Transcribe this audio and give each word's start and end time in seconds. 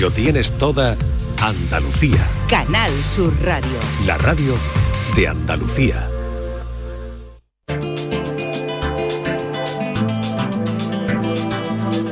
Lo 0.00 0.10
tienes 0.10 0.50
toda 0.58 0.96
Andalucía. 1.40 2.28
Canal 2.50 2.90
Sur 3.04 3.32
Radio. 3.44 3.78
La 4.06 4.18
radio 4.18 4.54
de 5.14 5.28
Andalucía. 5.28 6.08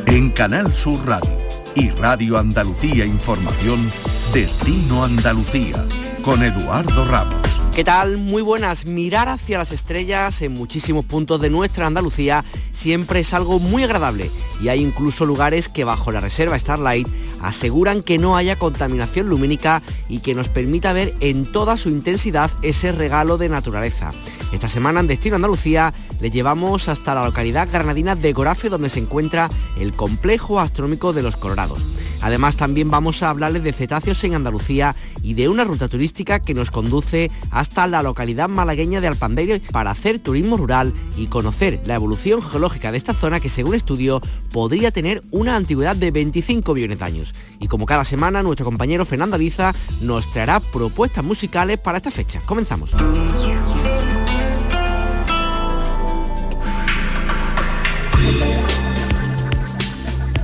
En 0.06 0.30
Canal 0.30 0.72
Sur 0.72 1.04
Radio 1.04 1.36
y 1.74 1.90
Radio 1.90 2.38
Andalucía 2.38 3.04
Información, 3.04 3.90
Destino 4.32 5.02
Andalucía, 5.02 5.84
con 6.22 6.40
Eduardo 6.44 7.04
Ramos. 7.06 7.52
¿Qué 7.74 7.84
tal? 7.84 8.18
Muy 8.18 8.42
buenas. 8.42 8.84
Mirar 8.84 9.30
hacia 9.30 9.56
las 9.56 9.72
estrellas 9.72 10.42
en 10.42 10.52
muchísimos 10.52 11.06
puntos 11.06 11.40
de 11.40 11.48
nuestra 11.48 11.86
Andalucía 11.86 12.44
siempre 12.70 13.20
es 13.20 13.32
algo 13.32 13.58
muy 13.60 13.82
agradable 13.82 14.30
y 14.60 14.68
hay 14.68 14.82
incluso 14.82 15.24
lugares 15.24 15.70
que 15.70 15.82
bajo 15.82 16.12
la 16.12 16.20
reserva 16.20 16.58
Starlight 16.58 17.08
aseguran 17.42 18.02
que 18.02 18.18
no 18.18 18.36
haya 18.36 18.56
contaminación 18.56 19.28
lumínica 19.28 19.82
y 20.08 20.20
que 20.20 20.34
nos 20.34 20.48
permita 20.48 20.92
ver 20.92 21.14
en 21.20 21.50
toda 21.50 21.76
su 21.76 21.90
intensidad 21.90 22.50
ese 22.62 22.92
regalo 22.92 23.38
de 23.38 23.48
naturaleza. 23.48 24.10
Esta 24.52 24.68
semana 24.68 25.00
en 25.00 25.06
Destino 25.06 25.36
Andalucía 25.36 25.92
le 26.20 26.30
llevamos 26.30 26.88
hasta 26.88 27.14
la 27.14 27.24
localidad 27.24 27.68
granadina 27.70 28.14
de 28.14 28.32
Gorafe 28.32 28.68
donde 28.68 28.88
se 28.88 29.00
encuentra 29.00 29.48
el 29.78 29.92
complejo 29.92 30.60
astronómico 30.60 31.12
de 31.12 31.22
los 31.22 31.36
Colorados. 31.36 31.80
Además 32.22 32.56
también 32.56 32.90
vamos 32.90 33.22
a 33.22 33.30
hablarles 33.30 33.64
de 33.64 33.72
cetáceos 33.72 34.22
en 34.24 34.34
Andalucía 34.34 34.96
y 35.22 35.34
de 35.34 35.48
una 35.48 35.64
ruta 35.64 35.88
turística 35.88 36.40
que 36.40 36.54
nos 36.54 36.70
conduce 36.70 37.30
hasta 37.50 37.86
la 37.86 38.02
localidad 38.02 38.48
malagueña 38.48 39.00
de 39.00 39.08
Alpanderio 39.08 39.60
para 39.72 39.90
hacer 39.90 40.20
turismo 40.20 40.56
rural 40.56 40.94
y 41.16 41.26
conocer 41.26 41.80
la 41.84 41.94
evolución 41.94 42.42
geológica 42.42 42.92
de 42.92 42.98
esta 42.98 43.14
zona 43.14 43.40
que 43.40 43.48
según 43.48 43.74
estudio 43.74 44.20
podría 44.52 44.90
tener 44.90 45.22
una 45.30 45.56
antigüedad 45.56 45.96
de 45.96 46.10
25 46.10 46.74
millones 46.74 46.98
de 46.98 47.04
años. 47.04 47.32
Y 47.60 47.68
como 47.68 47.86
cada 47.86 48.04
semana 48.04 48.42
nuestro 48.42 48.64
compañero 48.64 49.04
Fernando 49.04 49.36
Aliza 49.36 49.74
nos 50.00 50.30
traerá 50.32 50.60
propuestas 50.60 51.24
musicales 51.24 51.78
para 51.78 51.98
esta 51.98 52.10
fecha. 52.10 52.40
Comenzamos. 52.46 52.92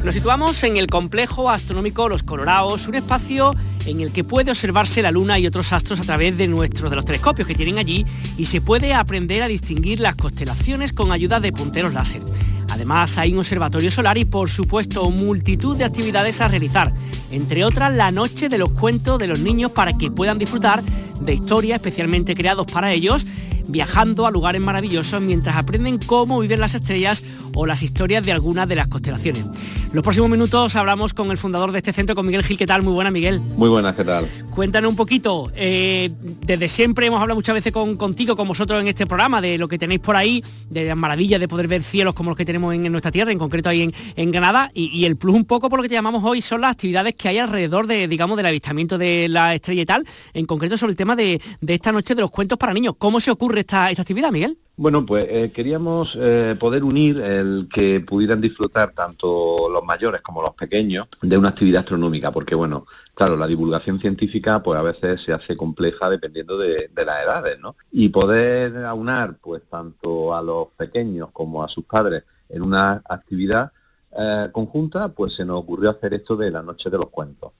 Nos 0.05 0.15
situamos 0.15 0.63
en 0.63 0.77
el 0.77 0.87
complejo 0.87 1.51
astronómico 1.51 2.09
Los 2.09 2.23
Colorados, 2.23 2.87
un 2.87 2.95
espacio 2.95 3.55
en 3.85 4.01
el 4.01 4.13
que 4.13 4.23
puede 4.23 4.53
observarse 4.53 5.03
la 5.03 5.11
Luna 5.11 5.39
y 5.39 5.47
otros 5.47 5.73
astros 5.73 5.99
a 5.99 6.05
través 6.05 6.39
de 6.39 6.47
nuestros 6.47 6.89
de 6.89 6.97
los 6.97 7.05
telescopios 7.05 7.49
que 7.49 7.55
tienen 7.55 7.79
allí 7.79 8.07
y 8.37 8.47
se 8.47 8.61
puede 8.61 8.95
aprender 8.95 9.43
a 9.43 9.49
distinguir 9.49 9.99
las 9.99 10.15
constelaciones 10.15 10.93
con 10.93 11.11
ayuda 11.11 11.41
de 11.41 11.53
punteros 11.53 11.95
láser. 11.95 12.23
Además 12.71 13.19
hay 13.19 13.33
un 13.33 13.41
observatorio 13.41 13.91
solar 13.91 14.17
y 14.19 14.25
por 14.25 14.49
supuesto 14.51 15.11
multitud 15.11 15.77
de 15.77 15.85
actividades 15.85 16.41
a 16.41 16.49
realizar, 16.49 16.93
entre 17.33 17.65
otras 17.65 17.93
la 17.93 18.13
noche 18.13 18.49
de 18.49 18.59
los 18.59 18.71
cuentos 18.71 19.19
de 19.19 19.27
los 19.27 19.41
niños 19.41 19.73
para 19.73 19.99
que 19.99 20.13
puedan 20.13 20.39
disfrutar 20.39 20.81
de 21.21 21.35
historias 21.35 21.81
especialmente 21.81 22.37
creados 22.37 22.71
para 22.71 22.93
ellos 22.93 23.27
viajando 23.69 24.27
a 24.27 24.31
lugares 24.31 24.61
maravillosos 24.61 25.23
mientras 25.23 25.57
aprenden 25.57 25.99
cómo 25.99 26.41
viven 26.41 26.61
las 26.61 26.75
estrellas 26.75 27.23
o 27.55 27.67
las 27.67 27.83
historias 27.83 28.25
de 28.25 28.33
algunas 28.33 28.69
de 28.69 28.75
las 28.75 28.89
constelaciones. 28.89 29.45
Los 29.93 30.03
próximos 30.03 30.29
minutos 30.29 30.77
hablamos 30.77 31.15
con 31.15 31.31
el 31.31 31.39
fundador 31.39 31.73
de 31.73 31.79
este 31.79 31.93
centro, 31.93 32.15
con 32.15 32.27
Miguel 32.27 32.45
Gil. 32.45 32.59
¿Qué 32.59 32.67
tal? 32.67 32.83
Muy 32.83 32.93
buena, 32.93 33.11
Miguel. 33.11 33.41
Muy 33.57 33.69
buenas, 33.69 33.95
¿qué 33.95 34.05
tal? 34.05 34.27
Cuéntanos 34.55 34.91
un 34.91 34.97
poquito. 34.97 35.51
eh, 35.55 36.11
desde 36.45 36.69
siempre 36.69 37.07
hemos 37.07 37.21
hablado 37.21 37.37
muchas 37.37 37.55
veces 37.55 37.73
con, 37.73 37.97
contigo, 37.97 38.37
con 38.37 38.49
vosotros 38.49 38.81
en 38.81 38.89
este 38.89 39.07
programa, 39.07 39.41
de 39.41 39.57
lo 39.57 39.67
que 39.67 39.79
tenéis 39.79 40.01
por 40.01 40.15
ahí, 40.17 40.43
de 40.69 40.87
las 40.87 40.97
maravillas 40.97 41.41
de 41.41 41.49
poder 41.49 41.69
ver 41.69 41.83
cielos 41.83 42.15
como 42.15 42.31
los 42.31 42.37
que 42.37 42.45
tenemos 42.45 42.75
en, 42.75 42.85
en 42.85 42.93
nuestra 42.93 43.11
tierra, 43.11 43.33
en 43.33 43.39
concreto 43.39 43.69
ahí 43.71 43.83
en, 43.83 43.93
en 44.17 44.31
Granada. 44.31 44.71
Y, 44.75 44.87
y 44.87 45.07
el 45.07 45.17
plus 45.17 45.35
un 45.35 45.45
poco 45.45 45.71
por 45.71 45.79
lo 45.79 45.83
que 45.83 45.89
te 45.89 45.95
llamamos 45.95 46.23
hoy 46.25 46.43
son 46.43 46.61
las 46.61 46.73
actividades 46.73 47.15
que 47.15 47.29
hay 47.29 47.39
alrededor 47.39 47.87
de, 47.87 48.09
digamos, 48.09 48.37
del 48.37 48.47
avistamiento 48.47 48.99
de 48.99 49.27
la 49.29 49.55
estrella 49.55 49.83
y 49.83 49.87
tal, 49.87 50.05
en 50.35 50.45
concreto 50.47 50.77
sobre 50.77 50.93
el 50.93 50.97
tema 50.97 51.17
de, 51.17 51.41
de 51.61 51.75
esta 51.75 51.93
noche 51.93 52.15
de 52.15 52.21
los 52.21 52.31
cuentos 52.31 52.59
para 52.59 52.75
niños. 52.75 52.95
¿Cómo 52.99 53.21
se 53.21 53.31
ocurre 53.31 53.58
esta, 53.61 53.87
actividad, 53.87 54.31
Miguel? 54.31 54.59
Bueno, 54.77 55.05
pues 55.05 55.27
eh, 55.29 55.51
queríamos 55.53 56.17
eh, 56.21 56.57
poder 56.59 56.85
unir 56.85 57.21
el 57.21 57.69
que 57.73 58.01
pudieran 58.01 58.41
disfrutar 58.41 58.93
tanto 58.93 59.69
los 59.69 59.83
mayores 59.85 60.21
como 60.21 60.41
los 60.41 60.55
pequeños 60.55 61.09
de 61.21 61.37
una 61.37 61.49
actividad 61.49 61.81
astronómica, 61.81 62.31
porque 62.31 62.55
bueno, 62.55 62.87
claro, 63.15 63.37
la 63.37 63.49
divulgación 63.49 63.99
científica 63.99 64.63
pues 64.63 64.79
a 64.79 64.83
veces 64.83 65.23
se 65.23 65.33
hace 65.33 65.57
compleja 65.57 66.09
dependiendo 66.09 66.57
de, 66.57 66.91
las 66.95 67.25
edades, 67.25 67.59
¿no? 67.59 67.75
Y 67.91 68.11
poder 68.11 68.85
aunar 68.85 69.39
pues 69.41 69.63
tanto 69.69 70.35
a 70.35 70.43
los 70.43 70.69
pequeños 70.77 71.31
como 71.33 71.65
a 71.65 71.69
sus 71.69 71.85
padres 71.85 72.23
en 72.49 72.63
una 72.63 73.03
actividad 73.09 73.73
eh, 74.17 74.49
conjunta, 74.53 75.09
pues 75.09 75.35
se 75.35 75.45
nos 75.45 75.59
ocurrió 75.59 75.91
hacer 75.91 76.15
esto 76.15 76.37
de 76.37 76.53
la 76.53 76.63
Noche 76.63 76.89
de 76.89 76.99
los 76.99 77.09
Cuentos. 77.09 77.53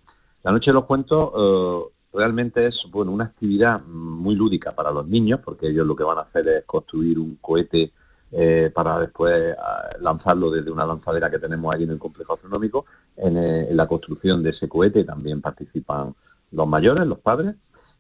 La 0.45 0.53
Noche 0.53 0.71
de 0.71 0.75
los 0.75 0.85
Cuentos 0.85 1.91
realmente 2.19 2.67
es 2.67 2.85
bueno 2.91 3.13
una 3.13 3.25
actividad 3.25 3.81
muy 3.85 4.35
lúdica 4.35 4.75
para 4.75 4.91
los 4.91 5.07
niños, 5.07 5.39
porque 5.45 5.69
ellos 5.69 5.87
lo 5.87 5.95
que 5.95 6.03
van 6.03 6.19
a 6.19 6.23
hacer 6.23 6.49
es 6.49 6.65
construir 6.65 7.17
un 7.17 7.37
cohete 7.41 7.93
eh, 8.33 8.73
para 8.75 8.99
después 8.99 9.55
ah, 9.57 9.91
lanzarlo 10.01 10.51
desde 10.51 10.73
una 10.73 10.85
lanzadera 10.85 11.31
que 11.31 11.39
tenemos 11.39 11.73
allí 11.73 11.85
en 11.85 11.93
el 11.93 11.99
complejo 11.99 12.35
astronómico. 12.35 12.87
En, 13.17 13.37
eh, 13.37 13.71
en 13.71 13.77
la 13.77 13.87
construcción 13.87 14.43
de 14.43 14.51
ese 14.51 14.69
cohete 14.69 15.05
también 15.05 15.41
participan 15.41 16.13
los 16.51 16.67
mayores, 16.67 17.07
los 17.07 17.21
padres. 17.21 17.55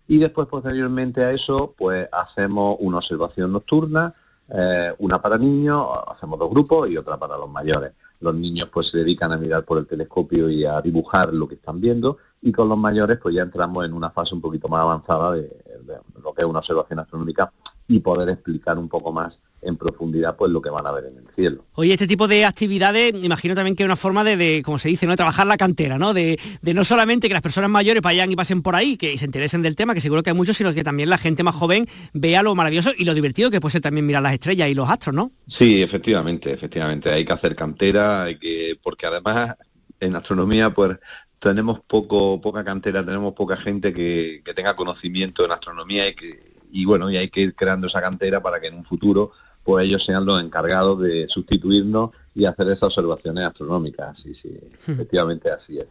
Y 0.08 0.18
después, 0.18 0.48
posteriormente 0.48 1.22
a 1.22 1.30
eso, 1.30 1.74
pues 1.78 2.08
hacemos 2.10 2.76
una 2.80 2.96
observación 2.96 3.52
nocturna, 3.52 4.14
eh, 4.48 4.92
una 4.98 5.22
para 5.22 5.38
niños, 5.38 5.86
hacemos 6.08 6.38
dos 6.40 6.50
grupos 6.50 6.90
y 6.90 6.96
otra 6.96 7.16
para 7.18 7.36
los 7.36 7.48
mayores. 7.48 7.92
Los 8.20 8.34
niños 8.34 8.68
pues 8.72 8.88
se 8.88 8.98
dedican 8.98 9.32
a 9.32 9.36
mirar 9.36 9.64
por 9.64 9.78
el 9.78 9.86
telescopio 9.86 10.50
y 10.50 10.64
a 10.64 10.80
dibujar 10.80 11.32
lo 11.32 11.46
que 11.48 11.54
están 11.54 11.80
viendo 11.80 12.18
y 12.42 12.52
con 12.52 12.68
los 12.68 12.78
mayores 12.78 13.18
pues 13.18 13.34
ya 13.34 13.42
entramos 13.42 13.84
en 13.84 13.92
una 13.92 14.10
fase 14.10 14.34
un 14.34 14.40
poquito 14.40 14.68
más 14.68 14.80
avanzada 14.80 15.32
de, 15.32 15.42
de 15.42 15.98
lo 16.22 16.32
que 16.32 16.42
es 16.42 16.48
una 16.48 16.60
observación 16.60 16.98
astronómica 16.98 17.52
y 17.88 18.00
poder 18.00 18.28
explicar 18.28 18.78
un 18.78 18.88
poco 18.88 19.12
más 19.12 19.38
en 19.62 19.76
profundidad 19.76 20.36
pues 20.36 20.52
lo 20.52 20.62
que 20.62 20.70
van 20.70 20.86
a 20.86 20.92
ver 20.92 21.06
en 21.06 21.18
el 21.18 21.34
cielo. 21.34 21.64
Oye, 21.74 21.92
este 21.92 22.06
tipo 22.06 22.28
de 22.28 22.44
actividades, 22.44 23.14
imagino 23.14 23.54
también 23.54 23.74
que 23.74 23.82
es 23.82 23.86
una 23.86 23.96
forma 23.96 24.22
de, 24.24 24.36
de, 24.36 24.62
como 24.64 24.78
se 24.78 24.88
dice, 24.88 25.06
¿no? 25.06 25.12
de 25.12 25.16
trabajar 25.16 25.46
la 25.46 25.56
cantera, 25.56 25.98
¿no? 25.98 26.14
De, 26.14 26.38
de, 26.62 26.74
no 26.74 26.84
solamente 26.84 27.28
que 27.28 27.32
las 27.32 27.42
personas 27.42 27.70
mayores 27.70 28.02
vayan 28.02 28.30
y 28.30 28.36
pasen 28.36 28.62
por 28.62 28.76
ahí, 28.76 28.96
que 28.96 29.16
se 29.18 29.24
interesen 29.24 29.62
del 29.62 29.74
tema, 29.74 29.94
que 29.94 30.00
seguro 30.00 30.22
que 30.22 30.30
hay 30.30 30.36
muchos, 30.36 30.56
sino 30.56 30.72
que 30.72 30.84
también 30.84 31.10
la 31.10 31.18
gente 31.18 31.42
más 31.42 31.54
joven 31.54 31.86
vea 32.12 32.42
lo 32.42 32.54
maravilloso 32.54 32.92
y 32.96 33.04
lo 33.04 33.14
divertido 33.14 33.50
que 33.50 33.60
puede 33.60 33.72
ser 33.72 33.82
también 33.82 34.06
mirar 34.06 34.22
las 34.22 34.34
estrellas 34.34 34.68
y 34.68 34.74
los 34.74 34.88
astros, 34.88 35.14
¿no? 35.14 35.32
Sí, 35.48 35.82
efectivamente, 35.82 36.52
efectivamente. 36.52 37.10
Hay 37.10 37.24
que 37.24 37.32
hacer 37.32 37.56
cantera, 37.56 38.24
hay 38.24 38.38
que, 38.38 38.78
porque 38.82 39.06
además 39.06 39.56
en 39.98 40.14
astronomía, 40.14 40.70
pues 40.70 40.96
tenemos 41.40 41.80
poco, 41.80 42.40
poca 42.40 42.64
cantera, 42.64 43.04
tenemos 43.04 43.34
poca 43.34 43.56
gente 43.56 43.92
que, 43.92 44.42
que 44.44 44.54
tenga 44.54 44.76
conocimiento 44.76 45.44
en 45.44 45.52
astronomía 45.52 46.08
y 46.08 46.14
que, 46.14 46.57
y 46.70 46.84
bueno, 46.84 47.10
y 47.10 47.16
hay 47.16 47.28
que 47.28 47.40
ir 47.40 47.54
creando 47.54 47.86
esa 47.86 48.00
cantera 48.00 48.42
para 48.42 48.60
que 48.60 48.68
en 48.68 48.74
un 48.74 48.84
futuro 48.84 49.32
pues 49.62 49.84
ellos 49.84 50.04
sean 50.04 50.24
los 50.24 50.42
encargados 50.42 51.00
de 51.00 51.28
sustituirnos 51.28 52.10
y 52.34 52.44
hacer 52.44 52.68
esas 52.68 52.84
observaciones 52.84 53.44
astronómicas. 53.44 54.16
Sí, 54.22 54.32
sí, 54.40 54.50
efectivamente 54.86 55.50
así 55.50 55.78
es. 55.78 55.86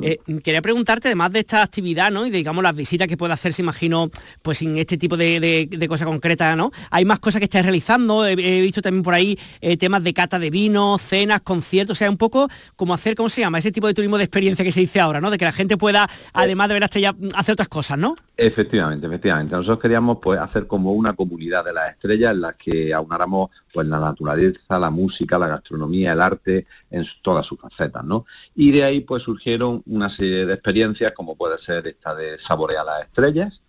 Eh, 0.00 0.18
quería 0.42 0.62
preguntarte, 0.62 1.08
además 1.08 1.32
de 1.32 1.40
esta 1.40 1.62
actividad, 1.62 2.10
¿no? 2.10 2.26
Y 2.26 2.30
de, 2.30 2.38
digamos 2.38 2.62
las 2.64 2.74
visitas 2.74 3.06
que 3.06 3.16
puede 3.16 3.32
hacerse, 3.32 3.62
imagino, 3.62 4.10
pues 4.42 4.58
sin 4.58 4.76
este 4.78 4.96
tipo 4.96 5.16
de, 5.16 5.38
de, 5.40 5.68
de 5.70 5.88
cosas 5.88 6.06
concretas, 6.06 6.56
¿no? 6.56 6.70
Hay 6.90 7.04
más 7.04 7.20
cosas 7.20 7.38
que 7.38 7.44
estáis 7.44 7.64
realizando. 7.64 8.26
He, 8.26 8.32
he 8.32 8.60
visto 8.60 8.82
también 8.82 9.02
por 9.02 9.14
ahí 9.14 9.38
eh, 9.60 9.76
temas 9.76 10.02
de 10.02 10.12
cata 10.12 10.38
de 10.38 10.50
vino, 10.50 10.98
cenas, 10.98 11.40
conciertos, 11.42 11.96
o 11.96 11.98
sea, 11.98 12.10
un 12.10 12.16
poco 12.16 12.48
como 12.76 12.94
hacer, 12.94 13.14
¿cómo 13.14 13.28
se 13.28 13.40
llama? 13.40 13.58
Ese 13.58 13.72
tipo 13.72 13.86
de 13.86 13.94
turismo 13.94 14.18
de 14.18 14.24
experiencia 14.24 14.64
que 14.64 14.72
se 14.72 14.80
dice 14.80 15.00
ahora, 15.00 15.20
¿no? 15.20 15.30
De 15.30 15.38
que 15.38 15.44
la 15.44 15.52
gente 15.52 15.76
pueda, 15.76 16.08
además 16.32 16.68
de 16.68 16.74
ver 16.74 16.80
la 16.80 16.86
estrella, 16.86 17.14
hacer 17.34 17.52
otras 17.52 17.68
cosas, 17.68 17.98
¿no? 17.98 18.16
Efectivamente, 18.36 19.06
efectivamente. 19.06 19.54
Nosotros 19.54 19.80
queríamos 19.80 20.18
pues 20.22 20.40
hacer 20.40 20.66
como 20.66 20.92
una 20.92 21.12
comunidad 21.12 21.64
de 21.64 21.72
las 21.74 21.92
estrellas 21.92 22.32
en 22.32 22.40
las 22.40 22.54
que 22.54 22.92
aunáramos 22.94 23.50
pues 23.72 23.86
la 23.86 23.98
naturaleza, 23.98 24.78
la 24.78 24.90
música, 24.90 25.38
la 25.38 25.48
gastronomía, 25.48 26.12
el 26.12 26.20
arte 26.20 26.66
en 26.90 27.06
todas 27.22 27.46
sus 27.46 27.58
facetas, 27.58 28.04
¿no? 28.04 28.26
Y 28.54 28.70
de 28.72 28.84
ahí 28.84 29.00
pues 29.00 29.22
surgieron 29.22 29.82
una 29.86 30.10
serie 30.10 30.46
de 30.46 30.54
experiencias 30.54 31.12
como 31.12 31.36
puede 31.36 31.58
ser 31.58 31.86
esta 31.86 32.14
de 32.14 32.38
saborear 32.38 32.84
las 32.84 33.04
estrellas 33.04 33.60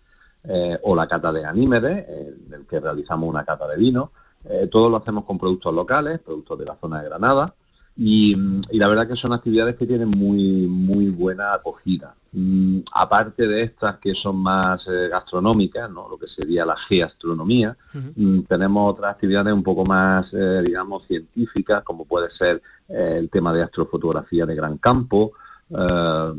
eh, 0.44 0.78
o 0.82 0.96
la 0.96 1.06
cata 1.06 1.32
de 1.32 1.44
Anímedes, 1.44 2.06
en 2.08 2.52
el 2.52 2.66
que 2.66 2.80
realizamos 2.80 3.28
una 3.28 3.44
cata 3.44 3.68
de 3.68 3.76
vino. 3.76 4.12
Eh, 4.44 4.68
todo 4.70 4.90
lo 4.90 4.96
hacemos 4.96 5.24
con 5.24 5.38
productos 5.38 5.72
locales, 5.72 6.18
productos 6.18 6.58
de 6.58 6.64
la 6.64 6.76
zona 6.76 7.00
de 7.00 7.08
Granada. 7.08 7.54
Y, 7.96 8.34
y, 8.70 8.78
la 8.78 8.88
verdad 8.88 9.06
que 9.06 9.16
son 9.16 9.32
actividades 9.32 9.76
que 9.76 9.86
tienen 9.86 10.08
muy 10.08 10.66
muy 10.66 11.10
buena 11.10 11.52
acogida. 11.52 12.14
Mm, 12.32 12.78
aparte 12.94 13.46
de 13.46 13.62
estas 13.62 13.98
que 13.98 14.14
son 14.14 14.36
más 14.36 14.86
eh, 14.88 15.08
gastronómicas, 15.10 15.90
¿no? 15.90 16.08
lo 16.08 16.16
que 16.16 16.26
sería 16.26 16.64
la 16.64 16.76
geastronomía, 16.76 17.76
uh 17.94 17.98
-huh. 17.98 18.12
mm, 18.16 18.42
tenemos 18.44 18.90
otras 18.92 19.12
actividades 19.12 19.52
un 19.52 19.62
poco 19.62 19.84
más, 19.84 20.32
eh, 20.32 20.62
digamos, 20.64 21.06
científicas, 21.06 21.82
como 21.82 22.06
puede 22.06 22.30
ser 22.30 22.62
eh, 22.88 23.16
el 23.18 23.28
tema 23.28 23.52
de 23.52 23.62
astrofotografía 23.62 24.46
de 24.46 24.54
gran 24.54 24.78
campo. 24.78 25.32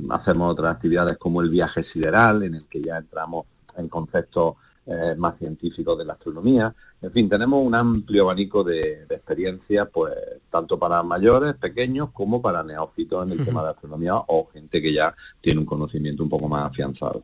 hacemos 0.10 0.52
otras 0.52 0.76
actividades 0.76 1.18
como 1.18 1.42
el 1.42 1.50
viaje 1.50 1.84
sideral, 1.84 2.44
en 2.44 2.54
el 2.56 2.66
que 2.68 2.82
ya 2.82 2.98
entramos 2.98 3.46
en 3.78 3.88
conceptos 3.90 4.56
eh, 4.86 5.16
más 5.18 5.38
científicos 5.40 5.98
de 5.98 6.04
la 6.04 6.14
astronomía. 6.14 6.76
En 7.02 7.12
fin, 7.12 7.30
tenemos 7.30 7.66
un 7.66 7.74
amplio 7.74 8.24
abanico 8.24 8.64
de, 8.64 9.04
experiencias, 9.10 9.88
pues 9.92 10.14
tanto 10.50 10.78
para 10.78 11.02
mayores, 11.04 11.54
pequeños, 11.56 12.10
como 12.12 12.42
para 12.42 12.64
neófitos 12.64 13.26
en 13.26 13.40
el 13.40 13.46
tema 13.46 13.64
de 13.64 13.70
astronomía 13.70 14.16
o 14.16 14.50
gente 14.52 14.82
que 14.82 14.94
ya 14.94 15.16
tiene 15.42 15.62
un 15.62 15.66
conocimiento 15.66 16.24
un 16.24 16.30
poco 16.30 16.48
más 16.48 16.66
afianzado. 16.66 17.24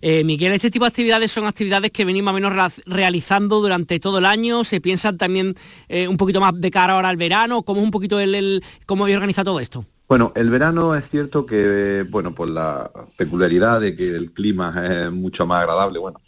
Eh, 0.00 0.24
Miguel, 0.24 0.52
este 0.52 0.70
tipo 0.70 0.84
de 0.84 0.88
actividades 0.88 1.30
son 1.30 1.46
actividades 1.46 1.90
que 1.90 2.04
venimos 2.04 2.32
o 2.32 2.34
menos 2.34 2.52
realizando 2.84 3.60
durante 3.60 4.00
todo 4.00 4.18
el 4.18 4.24
año. 4.24 4.64
¿Se 4.64 4.80
piensan 4.80 5.18
también 5.18 5.54
eh, 5.88 6.08
un 6.08 6.16
poquito 6.16 6.40
más 6.40 6.52
de 6.60 6.70
cara 6.70 6.94
ahora 6.94 7.08
al 7.08 7.16
verano? 7.16 7.62
¿Cómo 7.62 7.80
es 7.80 7.84
un 7.84 7.92
poquito 7.92 8.20
el, 8.20 8.34
el 8.34 8.64
cómo 8.86 9.04
habéis 9.04 9.16
organizado 9.16 9.52
todo 9.52 9.60
esto? 9.60 9.84
Bueno, 10.08 10.32
el 10.34 10.48
verano 10.48 10.94
es 10.94 11.04
cierto 11.10 11.44
que, 11.44 12.06
bueno, 12.08 12.34
por 12.34 12.48
la 12.48 12.90
peculiaridad 13.16 13.80
de 13.80 13.94
que 13.94 14.16
el 14.16 14.32
clima 14.32 14.74
es 14.86 15.12
mucho 15.12 15.46
más 15.46 15.60
agradable, 15.60 15.98
bueno, 15.98 16.18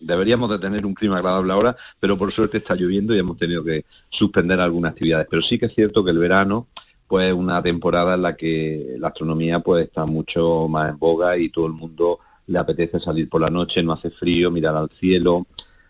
deberíamos 0.00 0.50
de 0.50 0.58
tener 0.58 0.84
un 0.86 0.94
clima 0.94 1.18
agradable 1.18 1.52
ahora, 1.52 1.76
pero 2.00 2.18
por 2.18 2.32
suerte 2.32 2.58
está 2.58 2.74
lloviendo 2.74 3.14
y 3.14 3.18
hemos 3.18 3.36
tenido 3.36 3.64
que 3.64 3.84
suspender 4.08 4.60
algunas 4.60 4.92
actividades. 4.92 5.26
Pero 5.30 5.42
sí 5.42 5.58
que 5.58 5.66
es 5.66 5.74
cierto 5.74 6.04
que 6.04 6.10
el 6.10 6.18
verano, 6.18 6.68
pues 7.06 7.28
es 7.28 7.34
una 7.34 7.62
temporada 7.62 8.14
en 8.14 8.22
la 8.22 8.36
que 8.36 8.96
la 8.98 9.08
astronomía 9.08 9.60
pues 9.60 9.86
está 9.86 10.06
mucho 10.06 10.68
más 10.68 10.90
en 10.90 10.98
boga 10.98 11.36
y 11.36 11.48
todo 11.48 11.66
el 11.66 11.72
mundo 11.72 12.20
le 12.46 12.58
apetece 12.58 13.00
salir 13.00 13.28
por 13.28 13.40
la 13.40 13.50
noche, 13.50 13.82
no 13.82 13.92
hace 13.92 14.10
frío, 14.10 14.50
mirar 14.50 14.76
al 14.76 14.90
cielo, 15.00 15.46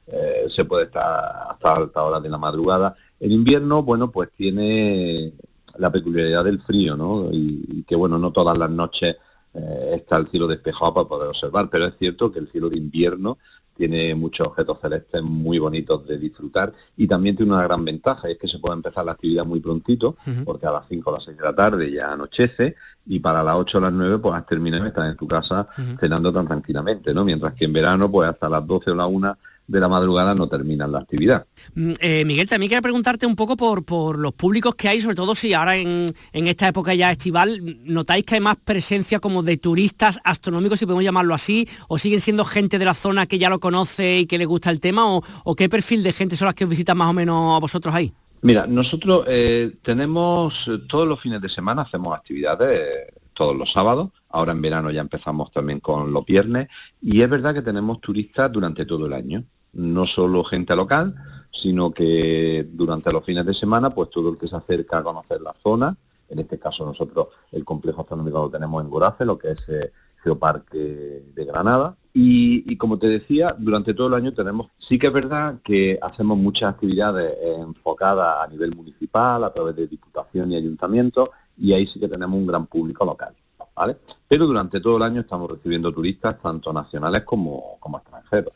eh, 0.06 0.46
se 0.48 0.64
puede 0.64 0.84
estar 0.84 1.48
hasta 1.50 1.74
alta 1.74 2.02
hora 2.02 2.20
de 2.20 2.28
la 2.28 2.38
madrugada. 2.38 2.94
El 3.20 3.32
invierno, 3.32 3.82
bueno, 3.82 4.10
pues 4.10 4.30
tiene 4.36 5.32
la 5.78 5.90
peculiaridad 5.90 6.44
del 6.44 6.62
frío, 6.62 6.96
¿no? 6.96 7.28
Y, 7.32 7.84
que, 7.86 7.96
bueno, 7.96 8.18
no 8.18 8.30
todas 8.32 8.56
las 8.56 8.70
noches 8.70 9.16
eh, 9.54 9.92
está 9.96 10.16
el 10.16 10.28
cielo 10.28 10.46
despejado 10.46 10.94
para 10.94 11.08
poder 11.08 11.28
observar, 11.28 11.68
pero 11.70 11.86
es 11.86 11.94
cierto 11.98 12.32
que 12.32 12.38
el 12.38 12.50
cielo 12.50 12.68
de 12.68 12.78
invierno 12.78 13.38
tiene 13.76 14.14
muchos 14.14 14.46
objetos 14.48 14.78
celestes 14.80 15.22
muy 15.22 15.58
bonitos 15.58 16.06
de 16.06 16.18
disfrutar 16.18 16.72
y 16.96 17.06
también 17.06 17.36
tiene 17.36 17.52
una 17.52 17.62
gran 17.64 17.84
ventaja, 17.84 18.28
es 18.28 18.38
que 18.38 18.48
se 18.48 18.58
puede 18.58 18.76
empezar 18.76 19.04
la 19.04 19.12
actividad 19.12 19.44
muy 19.44 19.60
prontito, 19.60 20.16
porque 20.44 20.66
a 20.66 20.72
las 20.72 20.88
5 20.88 21.10
o 21.10 21.14
las 21.14 21.24
6 21.24 21.36
de 21.36 21.42
la 21.42 21.54
tarde 21.54 21.92
ya 21.92 22.12
anochece 22.12 22.74
y 23.06 23.20
para 23.20 23.42
las 23.42 23.56
8 23.56 23.78
o 23.78 23.80
las 23.80 23.92
9 23.92 24.18
pues 24.18 24.34
has 24.34 24.46
terminado 24.46 24.84
y 24.84 24.88
estás 24.88 25.10
en 25.10 25.16
tu 25.16 25.28
casa 25.28 25.68
cenando 26.00 26.32
tan 26.32 26.46
tranquilamente, 26.46 27.12
¿no? 27.14 27.24
Mientras 27.24 27.54
que 27.54 27.66
en 27.66 27.72
verano 27.72 28.10
pues 28.10 28.28
hasta 28.28 28.48
las 28.48 28.66
12 28.66 28.90
o 28.90 28.94
la 28.94 29.06
1 29.06 29.38
de 29.68 29.80
la 29.80 29.88
madrugada 29.88 30.34
no 30.34 30.48
terminan 30.48 30.92
la 30.92 30.98
actividad. 30.98 31.46
Mm, 31.74 31.92
eh, 32.00 32.24
Miguel, 32.24 32.48
también 32.48 32.68
quería 32.68 32.82
preguntarte 32.82 33.26
un 33.26 33.34
poco 33.34 33.56
por, 33.56 33.84
por 33.84 34.18
los 34.18 34.32
públicos 34.32 34.74
que 34.74 34.88
hay, 34.88 35.00
sobre 35.00 35.16
todo 35.16 35.34
si 35.34 35.52
ahora 35.54 35.76
en, 35.76 36.06
en, 36.32 36.46
esta 36.46 36.68
época 36.68 36.94
ya 36.94 37.10
estival, 37.10 37.78
¿notáis 37.84 38.24
que 38.24 38.36
hay 38.36 38.40
más 38.40 38.56
presencia 38.56 39.18
como 39.18 39.42
de 39.42 39.56
turistas 39.56 40.20
astronómicos, 40.24 40.78
si 40.78 40.86
podemos 40.86 41.04
llamarlo 41.04 41.34
así, 41.34 41.68
o 41.88 41.98
siguen 41.98 42.20
siendo 42.20 42.44
gente 42.44 42.78
de 42.78 42.84
la 42.84 42.94
zona 42.94 43.26
que 43.26 43.38
ya 43.38 43.50
lo 43.50 43.58
conoce 43.58 44.20
y 44.20 44.26
que 44.26 44.38
le 44.38 44.46
gusta 44.46 44.70
el 44.70 44.80
tema, 44.80 45.04
o, 45.06 45.54
qué 45.56 45.68
perfil 45.68 46.02
de 46.02 46.12
gente 46.12 46.36
son 46.36 46.46
las 46.46 46.54
que 46.54 46.64
os 46.64 46.70
visitan 46.70 46.96
más 46.96 47.10
o 47.10 47.12
menos 47.12 47.56
a 47.56 47.60
vosotros 47.60 47.94
ahí? 47.94 48.12
Mira, 48.42 48.66
nosotros 48.66 49.24
eh, 49.26 49.72
tenemos 49.82 50.68
eh, 50.68 50.78
todos 50.86 51.08
los 51.08 51.20
fines 51.20 51.40
de 51.40 51.48
semana, 51.48 51.82
hacemos 51.82 52.14
actividades 52.14 53.08
todos 53.32 53.56
los 53.56 53.72
sábados. 53.72 54.10
Ahora 54.30 54.52
en 54.52 54.62
verano 54.62 54.90
ya 54.90 55.00
empezamos 55.00 55.50
también 55.50 55.80
con 55.80 56.12
los 56.12 56.24
viernes. 56.24 56.68
Y 57.00 57.22
es 57.22 57.28
verdad 57.28 57.54
que 57.54 57.62
tenemos 57.62 58.00
turistas 58.00 58.50
durante 58.52 58.84
todo 58.84 59.06
el 59.06 59.12
año 59.12 59.44
no 59.76 60.06
solo 60.06 60.42
gente 60.44 60.74
local, 60.74 61.14
sino 61.50 61.90
que 61.90 62.66
durante 62.72 63.12
los 63.12 63.24
fines 63.24 63.46
de 63.46 63.54
semana, 63.54 63.90
pues 63.90 64.10
todo 64.10 64.30
el 64.30 64.38
que 64.38 64.48
se 64.48 64.56
acerca 64.56 64.98
a 64.98 65.02
conocer 65.02 65.40
la 65.40 65.54
zona, 65.62 65.96
en 66.28 66.38
este 66.38 66.58
caso 66.58 66.84
nosotros 66.84 67.28
el 67.52 67.64
complejo 67.64 68.00
astronómico 68.00 68.38
lo 68.38 68.50
tenemos 68.50 68.82
en 68.82 68.90
Gorace, 68.90 69.24
lo 69.24 69.38
que 69.38 69.52
es 69.52 69.68
eh, 69.68 69.92
Geoparque 70.22 71.24
de 71.34 71.44
Granada. 71.44 71.96
Y, 72.18 72.76
como 72.78 72.98
te 72.98 73.08
decía, 73.08 73.54
durante 73.58 73.92
todo 73.92 74.08
el 74.08 74.14
año 74.14 74.32
tenemos, 74.32 74.68
sí 74.78 74.98
que 74.98 75.08
es 75.08 75.12
verdad 75.12 75.60
que 75.62 75.98
hacemos 76.00 76.38
muchas 76.38 76.70
actividades 76.70 77.36
enfocadas 77.58 78.42
a 78.42 78.48
nivel 78.48 78.74
municipal, 78.74 79.44
a 79.44 79.52
través 79.52 79.76
de 79.76 79.86
diputación 79.86 80.50
y 80.50 80.56
ayuntamiento, 80.56 81.32
y 81.58 81.74
ahí 81.74 81.86
sí 81.86 82.00
que 82.00 82.08
tenemos 82.08 82.38
un 82.38 82.46
gran 82.46 82.66
público 82.66 83.04
local. 83.04 83.34
¿Vale? 83.76 83.98
Pero 84.26 84.46
durante 84.46 84.80
todo 84.80 84.96
el 84.96 85.02
año 85.02 85.20
estamos 85.20 85.50
recibiendo 85.50 85.92
turistas, 85.92 86.40
tanto 86.42 86.72
nacionales 86.72 87.22
como, 87.24 87.76
como 87.78 87.98
extranjeros. 87.98 88.52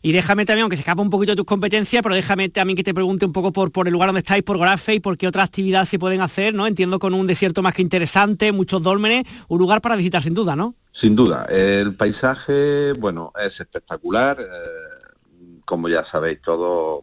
Y 0.00 0.12
déjame 0.12 0.46
también, 0.46 0.62
aunque 0.62 0.76
se 0.76 0.82
escapa 0.82 1.02
un 1.02 1.10
poquito 1.10 1.32
de 1.32 1.36
tus 1.36 1.44
competencias, 1.44 2.02
pero 2.04 2.14
déjame 2.14 2.48
también 2.48 2.76
que 2.76 2.84
te 2.84 2.94
pregunte 2.94 3.26
un 3.26 3.32
poco 3.32 3.52
por, 3.52 3.72
por 3.72 3.88
el 3.88 3.92
lugar 3.92 4.10
donde 4.10 4.20
estáis, 4.20 4.44
por 4.44 4.56
Grafe 4.56 4.94
y 4.94 5.00
por 5.00 5.18
qué 5.18 5.26
otras 5.26 5.46
actividades 5.46 5.88
se 5.88 5.98
pueden 5.98 6.20
hacer, 6.20 6.54
¿no? 6.54 6.68
Entiendo 6.68 7.00
con 7.00 7.14
un 7.14 7.26
desierto 7.26 7.62
más 7.62 7.74
que 7.74 7.82
interesante, 7.82 8.52
muchos 8.52 8.80
dólmenes, 8.80 9.24
un 9.48 9.58
lugar 9.58 9.80
para 9.80 9.96
visitar 9.96 10.22
sin 10.22 10.34
duda, 10.34 10.54
¿no? 10.54 10.76
Sin 10.92 11.16
duda. 11.16 11.46
El 11.50 11.96
paisaje, 11.96 12.92
bueno, 12.92 13.32
es 13.44 13.58
espectacular. 13.58 14.40
Eh, 14.40 14.98
como 15.64 15.88
ya 15.88 16.04
sabéis 16.04 16.40
todos, 16.42 17.02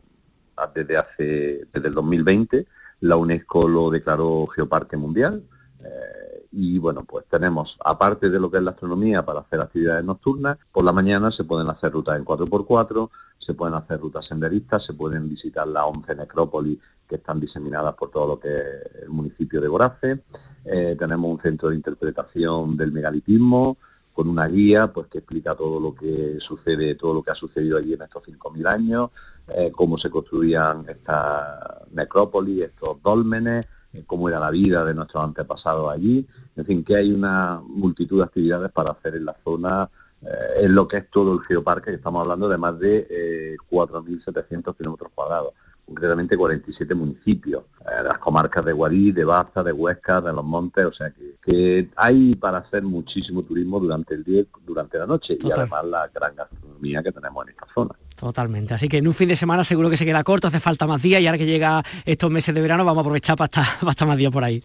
desde 0.74 0.98
hace, 0.98 1.68
desde 1.72 1.88
el 1.90 1.94
2020, 1.94 2.66
la 3.02 3.18
UNESCO 3.18 3.68
lo 3.68 3.90
declaró 3.92 4.48
Geoparque 4.48 4.98
Mundial. 4.98 5.44
Eh, 5.84 6.25
y 6.57 6.80
bueno, 6.80 7.04
pues 7.04 7.25
tenemos, 7.30 7.78
aparte 7.84 8.30
de 8.30 8.40
lo 8.40 8.50
que 8.50 8.57
es 8.57 8.63
la 8.63 8.72
astronomía 8.72 9.25
para 9.25 9.42
hacer 9.42 9.60
actividades 9.60 10.06
nocturnas, 10.06 10.57
por 10.72 10.86
la 10.86 10.94
mañana 10.94 11.30
se 11.30 11.44
pueden 11.44 11.68
hacer 11.69 11.92
rutas 11.92 12.18
en 12.18 12.24
4x4, 12.24 13.10
se 13.38 13.54
pueden 13.54 13.75
hacer 13.75 14.00
rutas 14.00 14.25
senderistas, 14.25 14.86
se 14.86 14.94
pueden 14.94 15.28
visitar 15.28 15.68
las 15.68 15.84
11 15.84 16.16
necrópolis 16.16 16.80
que 17.06 17.16
están 17.16 17.42
diseminadas 17.42 17.94
por 17.96 18.10
todo 18.10 18.28
lo 18.28 18.40
que 18.40 18.48
es 18.48 19.04
el 19.04 19.10
municipio 19.10 19.60
de 19.60 19.68
Gorace. 19.68 20.24
Eh, 20.63 20.96
tenemos 20.98 21.30
un 21.30 21.42
centro 21.42 21.69
de 21.69 21.75
interpretación 21.75 22.78
del 22.78 22.94
megalitismo 22.94 23.78
con 24.13 24.30
una 24.30 24.48
guía 24.48 24.94
pues 24.94 25.07
que 25.07 25.18
explica 25.18 25.56
todo 25.56 25.78
lo 25.81 25.94
que 25.94 26.38
sucede, 26.40 26.96
todo 26.96 27.16
lo 27.16 27.22
que 27.22 27.31
ha 27.31 27.36
sucedido 27.36 27.78
allí 27.78 27.94
en 27.94 28.02
estos 28.02 28.24
5.000 28.24 28.66
años, 28.66 29.10
eh, 29.50 29.74
cómo 29.75 29.98
se 29.98 30.10
construían 30.10 30.86
estas 30.88 31.86
necrópolis, 31.92 32.63
estos 32.63 33.04
dólmenes, 33.04 33.68
cómo 34.03 34.30
era 34.30 34.39
la 34.39 34.51
vida 34.51 34.83
de 34.83 34.94
nuestros 34.94 35.24
antepasados 35.24 35.92
allí, 35.92 36.27
en 36.56 36.65
fin, 36.65 36.83
que 36.83 36.95
hay 36.95 37.12
una 37.12 37.62
multitud 37.65 38.19
de 38.19 38.25
actividades 38.25 38.71
para 38.71 38.92
hacer 38.92 39.15
en 39.15 39.25
la 39.25 39.36
zona, 39.44 39.89
eh, 40.21 40.63
en 40.63 40.75
lo 40.75 40.88
que 40.88 40.97
es 40.97 41.09
todo 41.09 41.33
el 41.33 41.42
geoparque, 41.42 41.92
que 41.92 41.97
estamos 41.97 42.21
hablando 42.21 42.47
de 42.50 42.57
más 42.57 42.80
de 42.80 43.07
eh, 43.09 43.56
4.700 43.69 44.75
kilómetros 44.75 45.12
cuadrados, 45.13 45.53
concretamente 45.86 46.36
47 46.36 46.95
municipios, 46.95 47.63
eh, 47.81 48.03
las 48.03 48.18
comarcas 48.18 48.65
de 48.65 48.74
Guarí, 48.74 49.12
de 49.12 49.24
Baza, 49.24 49.63
de 49.63 49.71
Huesca, 49.71 50.21
de 50.21 50.33
Los 50.33 50.44
Montes, 50.44 50.86
o 50.86 50.94
sea 50.94 51.12
que, 51.12 51.36
que 51.42 51.89
hay 51.95 52.36
para 52.36 52.59
hacer 52.59 52.83
muchísimo 52.83 53.44
turismo 53.44 53.80
durante 53.80 54.15
el 54.15 54.24
día, 54.24 54.44
durante 54.65 54.97
la 54.97 55.06
noche, 55.06 55.38
y 55.39 55.51
además 55.51 55.86
la 55.86 56.07
gran 56.07 56.36
gastronomía 56.36 57.03
que 57.03 57.12
tenemos 57.12 57.45
en 57.45 57.50
esta 57.51 57.68
zona. 57.74 57.95
Totalmente. 58.16 58.74
Así 58.74 58.88
que 58.88 58.98
en 58.98 59.08
un 59.08 59.14
fin 59.14 59.28
de 59.28 59.36
semana 59.36 59.64
seguro 59.64 59.90
que 59.90 59.98
se 59.98 60.06
queda 60.06 60.24
corto, 60.24 60.48
hace 60.48 60.60
falta 60.60 60.88
más 60.88 61.02
días 61.02 61.22
y 61.22 61.28
ahora 61.28 61.38
que 61.38 61.46
llega 61.46 61.84
estos 62.06 62.32
meses 62.32 62.56
de 62.56 62.62
verano 62.62 62.86
vamos 62.86 63.00
a 63.00 63.02
aprovechar 63.02 63.36
para 63.36 63.46
estar, 63.46 64.08
más 64.08 64.18
días 64.18 64.32
por 64.32 64.44
ahí. 64.44 64.64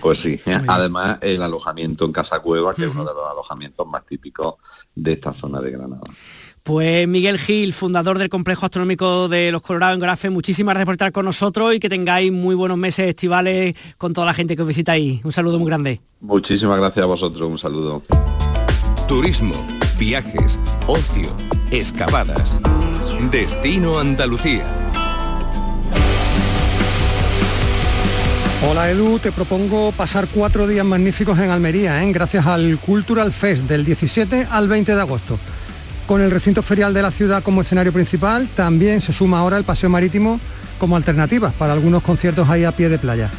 Pues 0.00 0.20
sí, 0.20 0.38
además 0.68 1.18
el 1.22 1.42
alojamiento 1.42 2.04
en 2.04 2.12
Casa 2.12 2.38
Cueva, 2.40 2.74
que 2.74 2.84
es 2.84 2.90
uno 2.90 3.04
de 3.04 3.14
los 3.14 3.30
alojamientos 3.30 3.86
más 3.86 4.04
típicos 4.06 4.56
de 4.94 5.14
esta 5.14 5.32
zona 5.32 5.60
de 5.60 5.70
Granada. 5.70 6.02
Pues 6.62 7.08
Miguel 7.08 7.38
Gil, 7.38 7.72
fundador 7.72 8.18
del 8.18 8.28
Complejo 8.28 8.66
Astronómico 8.66 9.28
de 9.28 9.50
los 9.50 9.62
Colorados 9.62 9.94
en 9.94 10.00
Grafe, 10.00 10.30
muchísimas 10.30 10.74
gracias 10.74 10.86
por 10.86 10.94
estar 10.94 11.10
con 11.10 11.24
nosotros 11.24 11.74
y 11.74 11.80
que 11.80 11.88
tengáis 11.88 12.30
muy 12.30 12.54
buenos 12.54 12.78
meses 12.78 13.08
estivales 13.08 13.74
con 13.98 14.12
toda 14.12 14.26
la 14.26 14.34
gente 14.34 14.54
que 14.54 14.62
os 14.62 14.68
visita 14.68 14.92
ahí. 14.92 15.20
Un 15.24 15.32
saludo 15.32 15.58
muy 15.58 15.66
grande. 15.66 16.00
Muchísimas 16.20 16.78
gracias 16.78 17.02
a 17.02 17.06
vosotros, 17.06 17.42
un 17.42 17.58
saludo. 17.58 18.02
Turismo, 19.08 19.54
viajes, 19.98 20.56
ocio 20.86 21.30
Excavadas. 21.72 22.60
Destino 23.30 23.98
Andalucía. 23.98 24.66
Hola 28.68 28.90
Edu, 28.90 29.18
te 29.18 29.32
propongo 29.32 29.90
pasar 29.92 30.28
cuatro 30.28 30.66
días 30.66 30.84
magníficos 30.84 31.38
en 31.38 31.48
Almería, 31.48 32.04
¿eh? 32.04 32.12
gracias 32.12 32.46
al 32.46 32.78
Cultural 32.78 33.32
Fest 33.32 33.62
del 33.62 33.86
17 33.86 34.48
al 34.50 34.68
20 34.68 34.94
de 34.94 35.00
agosto. 35.00 35.38
Con 36.06 36.20
el 36.20 36.30
recinto 36.30 36.62
ferial 36.62 36.92
de 36.92 37.00
la 37.00 37.10
ciudad 37.10 37.42
como 37.42 37.62
escenario 37.62 37.92
principal, 37.92 38.48
también 38.54 39.00
se 39.00 39.14
suma 39.14 39.38
ahora 39.38 39.56
el 39.56 39.64
paseo 39.64 39.88
marítimo 39.88 40.38
como 40.78 40.96
alternativa 40.96 41.54
para 41.58 41.72
algunos 41.72 42.02
conciertos 42.02 42.50
ahí 42.50 42.64
a 42.64 42.72
pie 42.72 42.90
de 42.90 42.98
playa. 42.98 43.30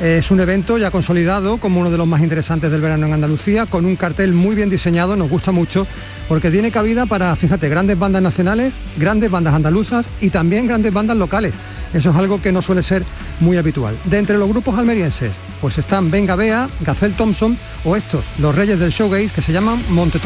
Es 0.00 0.30
un 0.32 0.40
evento 0.40 0.76
ya 0.76 0.90
consolidado 0.90 1.58
como 1.58 1.80
uno 1.80 1.90
de 1.90 1.98
los 1.98 2.06
más 2.06 2.20
interesantes 2.20 2.70
del 2.70 2.80
verano 2.80 3.06
en 3.06 3.12
Andalucía, 3.12 3.64
con 3.66 3.84
un 3.84 3.94
cartel 3.94 4.32
muy 4.32 4.56
bien 4.56 4.68
diseñado, 4.68 5.14
nos 5.14 5.30
gusta 5.30 5.52
mucho, 5.52 5.86
porque 6.28 6.50
tiene 6.50 6.72
cabida 6.72 7.06
para, 7.06 7.34
fíjate, 7.36 7.68
grandes 7.68 7.98
bandas 7.98 8.20
nacionales, 8.20 8.74
grandes 8.96 9.30
bandas 9.30 9.54
andaluzas 9.54 10.06
y 10.20 10.30
también 10.30 10.66
grandes 10.66 10.92
bandas 10.92 11.16
locales. 11.16 11.54
Eso 11.94 12.10
es 12.10 12.16
algo 12.16 12.42
que 12.42 12.50
no 12.50 12.60
suele 12.60 12.82
ser 12.82 13.04
muy 13.38 13.56
habitual. 13.56 13.96
De 14.04 14.18
entre 14.18 14.36
los 14.36 14.48
grupos 14.48 14.76
almerienses, 14.76 15.30
pues 15.60 15.78
están 15.78 16.10
Venga 16.10 16.34
Bea, 16.34 16.68
Gacel 16.80 17.14
Thompson 17.14 17.56
o 17.84 17.94
estos, 17.94 18.24
los 18.38 18.54
reyes 18.54 18.80
del 18.80 18.90
showgaze 18.90 19.30
que 19.32 19.42
se 19.42 19.52
llaman 19.52 19.80
Monte 19.90 20.18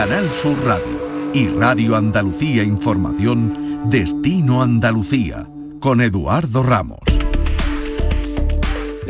Canal 0.00 0.30
Sur 0.30 0.56
Radio 0.64 1.30
y 1.34 1.48
Radio 1.48 1.94
Andalucía 1.94 2.62
Información, 2.62 3.90
Destino 3.90 4.62
Andalucía, 4.62 5.46
con 5.78 6.00
Eduardo 6.00 6.62
Ramos. 6.62 7.09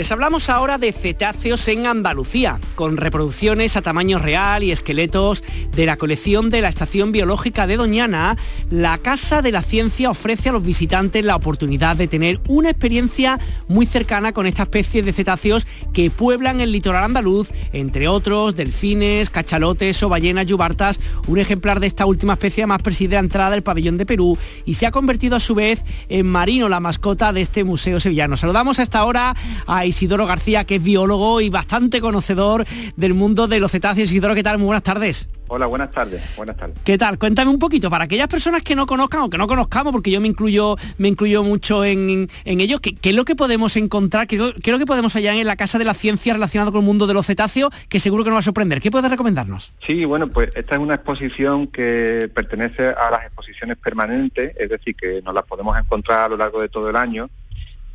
Les 0.00 0.10
hablamos 0.10 0.48
ahora 0.48 0.78
de 0.78 0.92
cetáceos 0.92 1.68
en 1.68 1.86
Andalucía, 1.86 2.58
con 2.74 2.96
reproducciones 2.96 3.76
a 3.76 3.82
tamaño 3.82 4.18
real 4.18 4.64
y 4.64 4.70
esqueletos 4.70 5.44
de 5.76 5.84
la 5.84 5.98
colección 5.98 6.48
de 6.48 6.62
la 6.62 6.70
Estación 6.70 7.12
Biológica 7.12 7.66
de 7.66 7.76
Doñana. 7.76 8.38
La 8.70 8.96
Casa 8.96 9.42
de 9.42 9.52
la 9.52 9.62
Ciencia 9.62 10.08
ofrece 10.08 10.48
a 10.48 10.52
los 10.52 10.64
visitantes 10.64 11.22
la 11.22 11.36
oportunidad 11.36 11.96
de 11.96 12.08
tener 12.08 12.40
una 12.48 12.70
experiencia 12.70 13.38
muy 13.68 13.84
cercana 13.84 14.32
con 14.32 14.46
esta 14.46 14.62
especie 14.62 15.02
de 15.02 15.12
cetáceos 15.12 15.66
que 15.92 16.10
pueblan 16.10 16.62
el 16.62 16.72
litoral 16.72 17.04
andaluz, 17.04 17.50
entre 17.74 18.08
otros 18.08 18.56
delfines, 18.56 19.28
cachalotes 19.28 20.02
o 20.02 20.08
ballenas 20.08 20.46
yubartas. 20.46 20.98
Un 21.26 21.40
ejemplar 21.40 21.78
de 21.78 21.88
esta 21.88 22.06
última 22.06 22.32
especie 22.32 22.66
más 22.66 22.80
preside 22.80 23.16
la 23.16 23.20
entrada 23.20 23.50
del 23.50 23.62
pabellón 23.62 23.98
de 23.98 24.06
Perú 24.06 24.38
y 24.64 24.72
se 24.72 24.86
ha 24.86 24.92
convertido 24.92 25.36
a 25.36 25.40
su 25.40 25.54
vez 25.54 25.84
en 26.08 26.26
Marino, 26.26 26.70
la 26.70 26.80
mascota 26.80 27.34
de 27.34 27.42
este 27.42 27.64
museo 27.64 28.00
sevillano. 28.00 28.38
Saludamos 28.38 28.78
a 28.78 28.82
esta 28.82 29.04
hora 29.04 29.36
a 29.66 29.89
Isidoro 29.90 30.26
García, 30.26 30.64
que 30.64 30.76
es 30.76 30.82
biólogo 30.82 31.40
y 31.40 31.50
bastante 31.50 32.00
conocedor 32.00 32.66
del 32.96 33.14
mundo 33.14 33.46
de 33.46 33.60
los 33.60 33.70
cetáceos. 33.70 34.10
Isidoro, 34.10 34.34
¿qué 34.34 34.42
tal? 34.42 34.58
Muy 34.58 34.66
buenas 34.66 34.82
tardes. 34.82 35.28
Hola, 35.52 35.66
buenas 35.66 35.90
tardes. 35.90 36.22
Buenas 36.36 36.56
tardes. 36.56 36.76
¿Qué 36.84 36.96
tal? 36.96 37.18
Cuéntame 37.18 37.50
un 37.50 37.58
poquito, 37.58 37.90
para 37.90 38.04
aquellas 38.04 38.28
personas 38.28 38.62
que 38.62 38.76
no 38.76 38.86
conozcan 38.86 39.22
o 39.22 39.30
que 39.30 39.36
no 39.36 39.48
conozcamos, 39.48 39.92
porque 39.92 40.12
yo 40.12 40.20
me 40.20 40.28
incluyo, 40.28 40.76
me 40.98 41.08
incluyo 41.08 41.42
mucho 41.42 41.84
en, 41.84 42.28
en 42.44 42.60
ello, 42.60 42.78
¿qué, 42.80 42.96
es 43.02 43.16
lo 43.16 43.24
que 43.24 43.34
podemos 43.34 43.76
encontrar? 43.76 44.28
¿Qué, 44.28 44.36
es 44.36 44.72
lo 44.72 44.78
que 44.78 44.86
podemos 44.86 45.12
hallar 45.14 45.34
en 45.34 45.48
la 45.48 45.56
Casa 45.56 45.76
de 45.78 45.84
la 45.84 45.94
Ciencia 45.94 46.34
relacionado 46.34 46.70
con 46.70 46.82
el 46.82 46.86
mundo 46.86 47.08
de 47.08 47.14
los 47.14 47.26
cetáceos? 47.26 47.70
Que 47.88 47.98
seguro 47.98 48.22
que 48.22 48.30
nos 48.30 48.36
va 48.36 48.40
a 48.40 48.42
sorprender. 48.42 48.80
¿Qué 48.80 48.92
puedes 48.92 49.10
recomendarnos? 49.10 49.72
Sí, 49.84 50.04
bueno, 50.04 50.28
pues 50.28 50.50
esta 50.54 50.76
es 50.76 50.80
una 50.80 50.94
exposición 50.94 51.66
que 51.66 52.30
pertenece 52.32 52.86
a 52.90 53.10
las 53.10 53.24
exposiciones 53.24 53.76
permanentes, 53.76 54.54
es 54.56 54.68
decir, 54.68 54.94
que 54.94 55.20
nos 55.24 55.34
las 55.34 55.44
podemos 55.46 55.76
encontrar 55.76 56.20
a 56.20 56.28
lo 56.28 56.36
largo 56.36 56.60
de 56.60 56.68
todo 56.68 56.88
el 56.88 56.94
año 56.94 57.28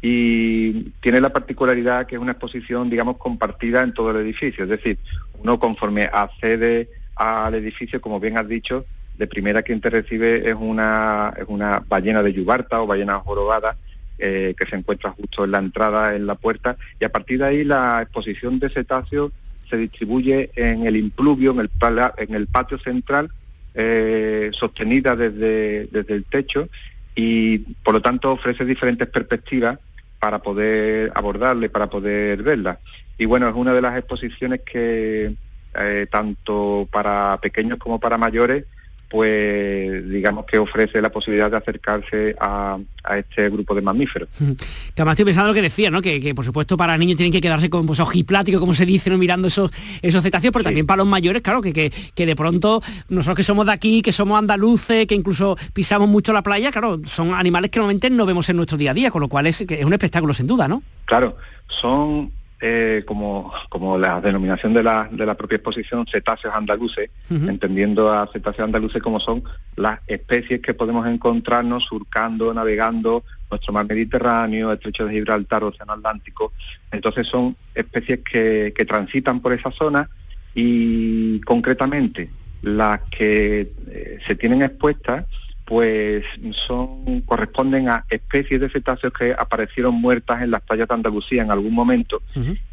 y 0.02 0.92
tiene 1.02 1.22
la 1.22 1.34
particularidad 1.34 2.06
que 2.06 2.16
es 2.16 2.22
una 2.22 2.34
exposición, 2.34 2.90
digamos, 2.90 3.18
compartida 3.18 3.82
en 3.82 3.94
todo 3.94 4.12
el 4.12 4.18
edificio, 4.18 4.64
es 4.64 4.70
decir, 4.70 4.98
uno 5.40 5.60
conforme 5.60 6.06
accede 6.06 6.90
al 7.16 7.56
edificio, 7.56 8.02
como 8.02 8.20
bien 8.20 8.38
has 8.38 8.48
dicho, 8.48 8.86
de 9.18 9.28
primera 9.28 9.64
quien 9.64 9.80
te 9.82 9.90
recibe 9.90 10.50
es 10.50 10.56
una, 10.56 11.34
es 11.38 11.46
una 11.48 11.84
ballena 11.88 12.22
de 12.22 12.34
yubarta 12.34 12.82
o 12.82 12.88
ballena 12.88 13.20
jorobada 13.20 13.78
eh, 14.18 14.54
que 14.58 14.66
se 14.66 14.76
encuentra 14.76 15.12
justo 15.12 15.46
en 15.46 15.52
la 15.52 15.60
entrada, 15.60 16.16
en 16.16 16.26
la 16.28 16.36
puerta, 16.36 16.78
y 17.00 17.06
a 17.06 17.12
partir 17.12 17.40
de 17.40 17.46
ahí 17.46 17.64
la 17.64 18.02
exposición 18.02 18.60
de 18.60 18.70
cetáceos 18.70 19.32
se 19.70 19.78
distribuye 19.78 20.52
en 20.56 20.86
el 20.86 20.96
impluvio, 20.96 21.52
en 21.52 22.34
el, 22.36 22.48
patio 22.48 22.78
central, 22.80 23.30
eh, 23.74 24.52
sostenida 24.54 25.16
desde, 25.16 25.88
desde 25.88 26.14
el 26.14 26.24
techo, 26.26 26.70
y 27.16 27.60
por 27.60 27.94
lo 27.94 28.02
tanto 28.02 28.34
ofrece 28.34 28.66
diferentes 28.66 29.08
perspectivas 29.08 29.80
para 30.20 30.40
poder 30.40 31.12
abordarle, 31.16 31.70
para 31.70 31.90
poder 31.90 32.44
verla. 32.44 32.80
Y 33.18 33.26
bueno, 33.26 33.48
es 33.48 33.56
una 33.56 33.74
de 33.74 33.82
las 33.82 33.98
exposiciones 33.98 34.62
que 34.62 35.36
eh, 35.78 36.08
tanto 36.12 36.88
para 36.92 37.40
pequeños 37.42 37.80
como 37.80 38.00
para 38.00 38.18
mayores 38.18 38.66
pues 39.10 40.10
digamos 40.10 40.46
que 40.46 40.58
ofrece 40.58 41.02
la 41.02 41.10
posibilidad 41.10 41.50
de 41.50 41.58
acercarse 41.58 42.36
a, 42.40 42.78
este 43.18 43.50
grupo 43.50 43.76
de 43.76 43.82
mamíferos. 43.82 44.30
Que 44.96 45.02
además 45.02 45.14
estoy 45.14 45.26
pensando 45.26 45.50
lo 45.50 45.54
que 45.54 45.62
decía, 45.62 45.92
¿no? 45.92 46.02
Que, 46.02 46.34
por 46.34 46.46
supuesto 46.46 46.78
para 46.78 46.98
niños 46.98 47.18
tienen 47.18 47.34
que 47.34 47.42
quedarse 47.42 47.70
con 47.70 47.86
pues, 47.86 48.00
ojiplático, 48.00 48.60
como 48.60 48.74
se 48.74 48.86
dice, 48.86 49.10
¿no? 49.10 49.18
mirando 49.18 49.50
esos, 49.50 49.72
esos 50.02 50.24
cetáceos, 50.24 50.54
pero 50.54 50.64
también 50.64 50.86
para 50.86 50.98
los 50.98 51.08
mayores, 51.08 51.42
claro, 51.42 51.62
que, 51.62 51.74
que, 51.74 52.26
de 52.26 52.36
pronto 52.36 52.82
nosotros 53.10 53.36
que 53.36 53.44
somos 53.44 53.66
de 53.66 53.74
aquí, 53.74 54.02
que 54.02 54.14
somos 54.14 54.40
andaluces, 54.40 55.06
que 55.06 55.16
incluso 55.16 55.58
pisamos 55.74 56.08
mucho 56.08 56.32
la 56.32 56.42
playa, 56.44 56.72
claro, 56.72 57.02
son 57.04 57.34
animales 57.34 57.72
que 57.72 57.80
normalmente 57.80 58.10
no 58.10 58.26
vemos 58.26 58.50
en 58.50 58.56
nuestro 58.56 58.78
día 58.78 58.92
a 58.92 58.94
día, 58.94 59.12
con 59.12 59.22
lo 59.22 59.28
cual 59.28 59.48
es, 59.48 59.62
es 59.62 59.86
un 59.86 59.94
espectáculo 59.94 60.34
sin 60.34 60.48
duda, 60.48 60.68
¿no? 60.68 60.82
Claro, 61.06 61.36
son 61.68 62.32
eh, 62.62 63.04
como, 63.06 63.52
como 63.70 63.98
la 63.98 64.22
denominación 64.22 64.74
de 64.74 64.84
la, 64.84 65.10
de 65.12 65.26
la 65.26 65.36
propia 65.36 65.58
exposición, 65.58 66.06
cetáceos 66.08 66.54
andaluces, 66.54 67.10
entendiendo 67.30 68.12
a 68.12 68.28
cetáceos 68.32 68.66
andaluces 68.66 69.02
como 69.02 69.20
son 69.20 69.44
las 69.76 70.00
especies 70.08 70.62
que 70.62 70.74
podemos 70.74 71.08
encontrarnos 71.08 71.84
surcando, 71.84 72.54
navegando 72.54 73.24
nuestro 73.50 73.74
mar 73.74 73.86
Mediterráneo, 73.88 74.72
estrecho 74.72 75.06
de 75.06 75.14
Gibraltar, 75.14 75.64
Océano 75.64 75.94
Atlántico. 75.94 76.54
Entonces 76.92 77.28
son 77.28 77.56
especies 77.74 78.20
que, 78.20 78.74
que 78.76 78.86
transitan 78.86 79.42
por 79.42 79.54
esa 79.54 79.72
zona 79.72 80.10
y 80.54 81.42
concretamente 81.42 82.30
las 82.62 83.02
que 83.12 83.72
eh, 83.90 84.20
se 84.26 84.36
tienen 84.36 84.62
expuestas 84.64 85.26
pues 85.66 86.24
son 86.52 87.22
corresponden 87.22 87.90
a 87.90 88.06
especies 88.10 88.62
de 88.62 88.70
cetáceos 88.70 89.12
que 89.12 89.34
aparecieron 89.34 89.96
muertas 89.96 90.44
en 90.44 90.52
las 90.52 90.62
playas 90.62 90.88
de 90.88 90.94
Andalucía 90.94 91.42
en 91.42 91.52
algún 91.52 91.74
momento 91.74 92.22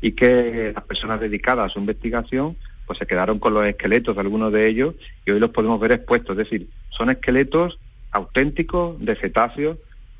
y 0.03 0.13
que 0.13 0.73
las 0.75 0.85
personas 0.85 1.19
dedicadas 1.19 1.67
a 1.67 1.69
su 1.71 1.79
investigación 1.79 2.57
pues 2.87 2.99
se 2.99 3.07
quedaron 3.07 3.39
con 3.39 3.55
los 3.55 3.65
esqueletos 3.65 4.15
de 4.15 4.21
algunos 4.21 4.53
de 4.53 4.67
ellos 4.67 4.95
y 5.25 5.31
hoy 5.31 5.41
los 5.41 5.51
podemos 5.51 5.81
ver 5.81 5.93
expuestos, 5.93 6.37
es 6.37 6.45
decir, 6.45 6.69
son 6.91 7.09
esqueletos 7.09 7.79
auténticos 8.11 9.01
de 9.01 9.17
cetáceos 9.17 9.79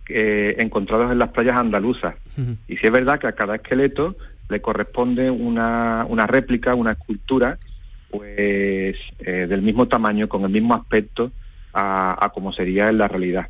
eh, 0.09 0.57
encontrados 0.59 1.13
en 1.13 1.19
las 1.19 1.29
playas 1.29 1.57
andaluzas. 1.57 2.15
Y 2.67 2.79
si 2.79 2.87
es 2.87 2.93
verdad 2.93 3.21
que 3.21 3.27
a 3.27 3.33
cada 3.33 3.57
esqueleto 3.57 4.17
le 4.49 4.63
corresponde 4.63 5.31
una, 5.31 6.07
una 6.09 6.27
réplica, 6.27 6.75
una 6.75 6.93
escultura, 6.93 7.59
pues 8.11 8.97
eh, 9.21 9.47
del 9.49 9.61
mismo 9.61 9.89
tamaño, 9.89 10.29
con 10.29 10.45
el 10.45 10.51
mismo 10.51 10.75
aspecto 10.75 11.33
a, 11.73 12.31
como 12.35 12.53
sería 12.53 12.89
en 12.89 12.99
la 12.99 13.09
realidad. 13.09 13.49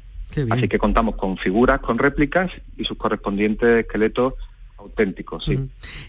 Así 0.50 0.68
que 0.68 0.78
contamos 0.78 1.16
con 1.16 1.36
figuras, 1.36 1.80
con 1.80 1.98
réplicas 1.98 2.50
y 2.78 2.84
sus 2.84 2.96
correspondientes 2.96 3.84
esqueletos 3.84 4.34
auténticos, 4.82 5.44
sí. 5.44 5.58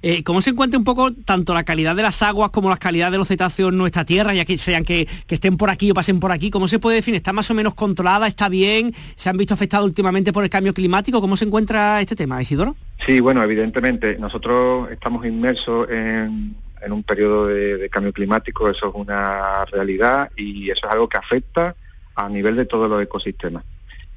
Eh, 0.02 0.24
¿Cómo 0.24 0.42
se 0.42 0.50
encuentra 0.50 0.78
un 0.78 0.84
poco 0.84 1.14
tanto 1.14 1.54
la 1.54 1.64
calidad 1.64 1.96
de 1.96 2.02
las 2.02 2.22
aguas 2.24 2.50
como 2.50 2.70
la 2.70 2.78
calidad 2.78 3.12
de 3.12 3.18
los 3.18 3.28
cetáceos 3.28 3.72
en 3.72 3.78
nuestra 3.78 4.04
tierra, 4.04 4.34
ya 4.34 4.46
que 4.46 4.58
sean 4.58 4.84
que, 4.84 5.08
estén 5.28 5.58
por 5.58 5.70
aquí 5.70 5.92
o 5.92 5.94
pasen 5.94 6.20
por 6.20 6.32
aquí? 6.32 6.50
¿Cómo 6.50 6.68
se 6.68 6.80
puede 6.80 6.98
definir? 6.98 7.18
¿Está 7.18 7.34
más 7.34 7.50
o 7.52 7.54
menos 7.54 7.76
controlada? 7.76 8.26
¿Está 8.26 8.50
bien? 8.50 8.92
¿Se 9.16 9.30
han 9.30 9.38
visto 9.38 9.54
afectados 9.54 9.86
últimamente 9.86 10.34
por 10.34 10.44
el 10.44 10.50
cambio 10.50 10.74
climático? 10.74 11.22
¿Cómo 11.22 11.36
se 11.36 11.46
encuentra 11.46 12.02
este 12.02 12.16
tema, 12.16 12.42
Isidoro? 12.42 12.76
Sí, 13.06 13.20
bueno, 13.20 13.44
evidentemente, 13.44 14.18
nosotros 14.18 14.90
estamos 14.92 15.26
inmersos 15.26 15.88
en, 15.90 16.56
un 16.90 17.04
periodo 17.04 17.48
de 17.48 17.90
cambio 17.90 18.12
climático, 18.12 18.70
eso 18.70 18.90
es 18.90 18.96
una 18.96 19.66
realidad 19.66 20.30
y 20.36 20.70
eso 20.70 20.86
es 20.86 20.92
algo 20.92 21.08
que 21.08 21.18
afecta 21.18 21.76
a 22.16 22.30
nivel 22.30 22.56
de 22.56 22.66
todos 22.66 22.90
los 22.90 23.02
ecosistemas. 23.02 23.64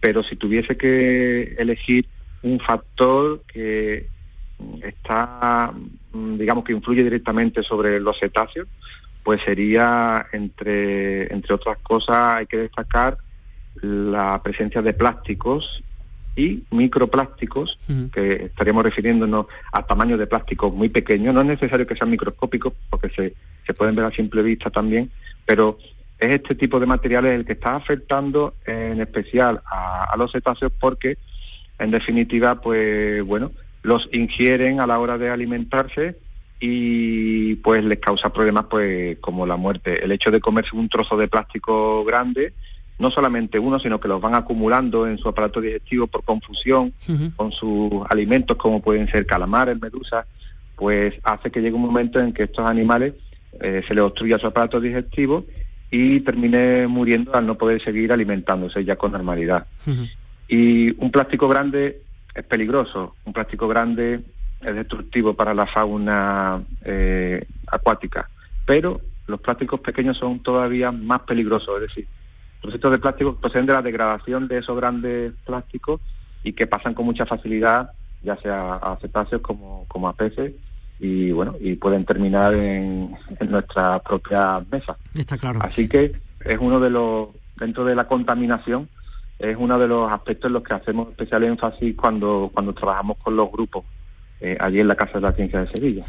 Pero 0.00 0.22
si 0.22 0.36
tuviese 0.36 0.76
que 0.76 1.54
elegir 1.58 2.06
un 2.42 2.60
factor 2.60 3.42
que 3.46 4.08
está, 4.82 5.72
mm, 6.12 6.36
digamos 6.38 6.64
que 6.64 6.72
influye 6.72 7.02
directamente 7.02 7.62
sobre 7.62 8.00
los 8.00 8.18
cetáceos, 8.18 8.68
pues 9.22 9.42
sería, 9.42 10.26
entre, 10.32 11.32
entre 11.32 11.54
otras 11.54 11.78
cosas, 11.78 12.36
hay 12.36 12.46
que 12.46 12.58
destacar 12.58 13.18
la 13.82 14.40
presencia 14.42 14.82
de 14.82 14.92
plásticos 14.92 15.82
y 16.36 16.62
microplásticos, 16.70 17.78
que 18.12 18.44
estaríamos 18.44 18.84
refiriéndonos 18.84 19.46
a 19.72 19.86
tamaños 19.86 20.18
de 20.18 20.26
plásticos 20.26 20.72
muy 20.72 20.90
pequeños, 20.90 21.34
no 21.34 21.40
es 21.40 21.46
necesario 21.46 21.86
que 21.86 21.96
sean 21.96 22.10
microscópicos, 22.10 22.74
porque 22.90 23.08
se, 23.08 23.34
se 23.66 23.74
pueden 23.74 23.96
ver 23.96 24.04
a 24.04 24.12
simple 24.12 24.42
vista 24.42 24.70
también, 24.70 25.10
pero 25.46 25.78
es 26.18 26.30
este 26.30 26.54
tipo 26.54 26.80
de 26.80 26.86
materiales 26.86 27.32
el 27.32 27.44
que 27.44 27.52
está 27.52 27.76
afectando 27.76 28.54
en 28.66 29.00
especial 29.00 29.60
a, 29.66 30.14
los 30.16 30.32
cetáceos 30.32 30.72
porque 30.78 31.18
en 31.78 31.90
definitiva 31.90 32.60
pues 32.60 33.22
bueno 33.22 33.52
los 33.82 34.08
ingieren 34.12 34.80
a 34.80 34.86
la 34.86 34.98
hora 34.98 35.18
de 35.18 35.30
alimentarse 35.30 36.16
y 36.58 37.56
pues 37.56 37.84
les 37.84 37.98
causa 37.98 38.32
problemas 38.32 38.64
pues 38.70 39.18
como 39.20 39.46
la 39.46 39.56
muerte. 39.56 40.02
El 40.02 40.10
hecho 40.10 40.30
de 40.30 40.40
comerse 40.40 40.74
un 40.74 40.88
trozo 40.88 41.16
de 41.18 41.28
plástico 41.28 42.02
grande 42.04 42.54
no 42.98 43.10
solamente 43.10 43.58
uno 43.58 43.78
sino 43.78 44.00
que 44.00 44.08
los 44.08 44.20
van 44.20 44.34
acumulando 44.34 45.06
en 45.06 45.18
su 45.18 45.28
aparato 45.28 45.60
digestivo 45.60 46.06
por 46.06 46.24
confusión 46.24 46.94
con 47.36 47.52
sus 47.52 47.90
alimentos 48.08 48.56
como 48.56 48.80
pueden 48.80 49.06
ser 49.08 49.26
calamares 49.26 49.78
medusas 49.78 50.24
pues 50.76 51.14
hace 51.22 51.50
que 51.50 51.60
llegue 51.60 51.74
un 51.74 51.82
momento 51.82 52.18
en 52.18 52.32
que 52.32 52.44
estos 52.44 52.64
animales 52.64 53.12
eh, 53.60 53.82
se 53.86 53.94
les 53.94 54.02
obstruya 54.02 54.38
su 54.38 54.46
aparato 54.46 54.80
digestivo 54.80 55.44
y 55.90 56.20
terminé 56.20 56.86
muriendo 56.86 57.34
al 57.34 57.46
no 57.46 57.56
poder 57.56 57.82
seguir 57.82 58.12
alimentándose 58.12 58.84
ya 58.84 58.96
con 58.96 59.12
normalidad. 59.12 59.66
Y 60.48 60.94
un 61.02 61.10
plástico 61.10 61.48
grande 61.48 62.02
es 62.34 62.44
peligroso, 62.44 63.14
un 63.24 63.32
plástico 63.32 63.68
grande 63.68 64.20
es 64.60 64.74
destructivo 64.74 65.34
para 65.34 65.54
la 65.54 65.66
fauna 65.66 66.62
eh, 66.84 67.44
acuática, 67.66 68.28
pero 68.64 69.00
los 69.26 69.40
plásticos 69.40 69.80
pequeños 69.80 70.16
son 70.16 70.40
todavía 70.40 70.92
más 70.92 71.20
peligrosos, 71.20 71.76
es 71.76 71.88
decir, 71.88 72.08
los 72.62 72.80
de 72.80 72.98
plástico 72.98 73.36
proceden 73.36 73.66
de 73.66 73.72
la 73.74 73.82
degradación 73.82 74.48
de 74.48 74.58
esos 74.58 74.76
grandes 74.76 75.32
plásticos 75.44 76.00
y 76.42 76.52
que 76.52 76.66
pasan 76.66 76.94
con 76.94 77.04
mucha 77.04 77.26
facilidad, 77.26 77.92
ya 78.22 78.36
sea 78.36 78.74
a 78.74 78.96
cetáceos 79.00 79.40
como, 79.40 79.84
como 79.88 80.08
a 80.08 80.14
peces, 80.14 80.52
y 80.98 81.32
bueno, 81.32 81.54
y 81.60 81.74
pueden 81.74 82.04
terminar 82.04 82.54
en, 82.54 83.16
en 83.38 83.50
nuestra 83.50 83.98
propia 84.00 84.64
mesa. 84.70 84.96
Está 85.14 85.36
claro. 85.36 85.60
Así 85.62 85.88
que 85.88 86.12
es 86.44 86.58
uno 86.60 86.80
de 86.80 86.90
los, 86.90 87.28
dentro 87.56 87.84
de 87.84 87.94
la 87.94 88.06
contaminación, 88.06 88.88
es 89.38 89.56
uno 89.58 89.78
de 89.78 89.88
los 89.88 90.10
aspectos 90.10 90.48
en 90.48 90.54
los 90.54 90.62
que 90.62 90.74
hacemos 90.74 91.10
especial 91.10 91.44
énfasis 91.44 91.94
cuando, 91.96 92.50
cuando 92.52 92.72
trabajamos 92.72 93.18
con 93.18 93.36
los 93.36 93.50
grupos 93.50 93.84
eh, 94.40 94.56
allí 94.60 94.80
en 94.80 94.88
la 94.88 94.96
Casa 94.96 95.14
de 95.14 95.20
la 95.22 95.32
Ciencia 95.32 95.60
de 95.62 95.70
Sevilla. 95.70 96.04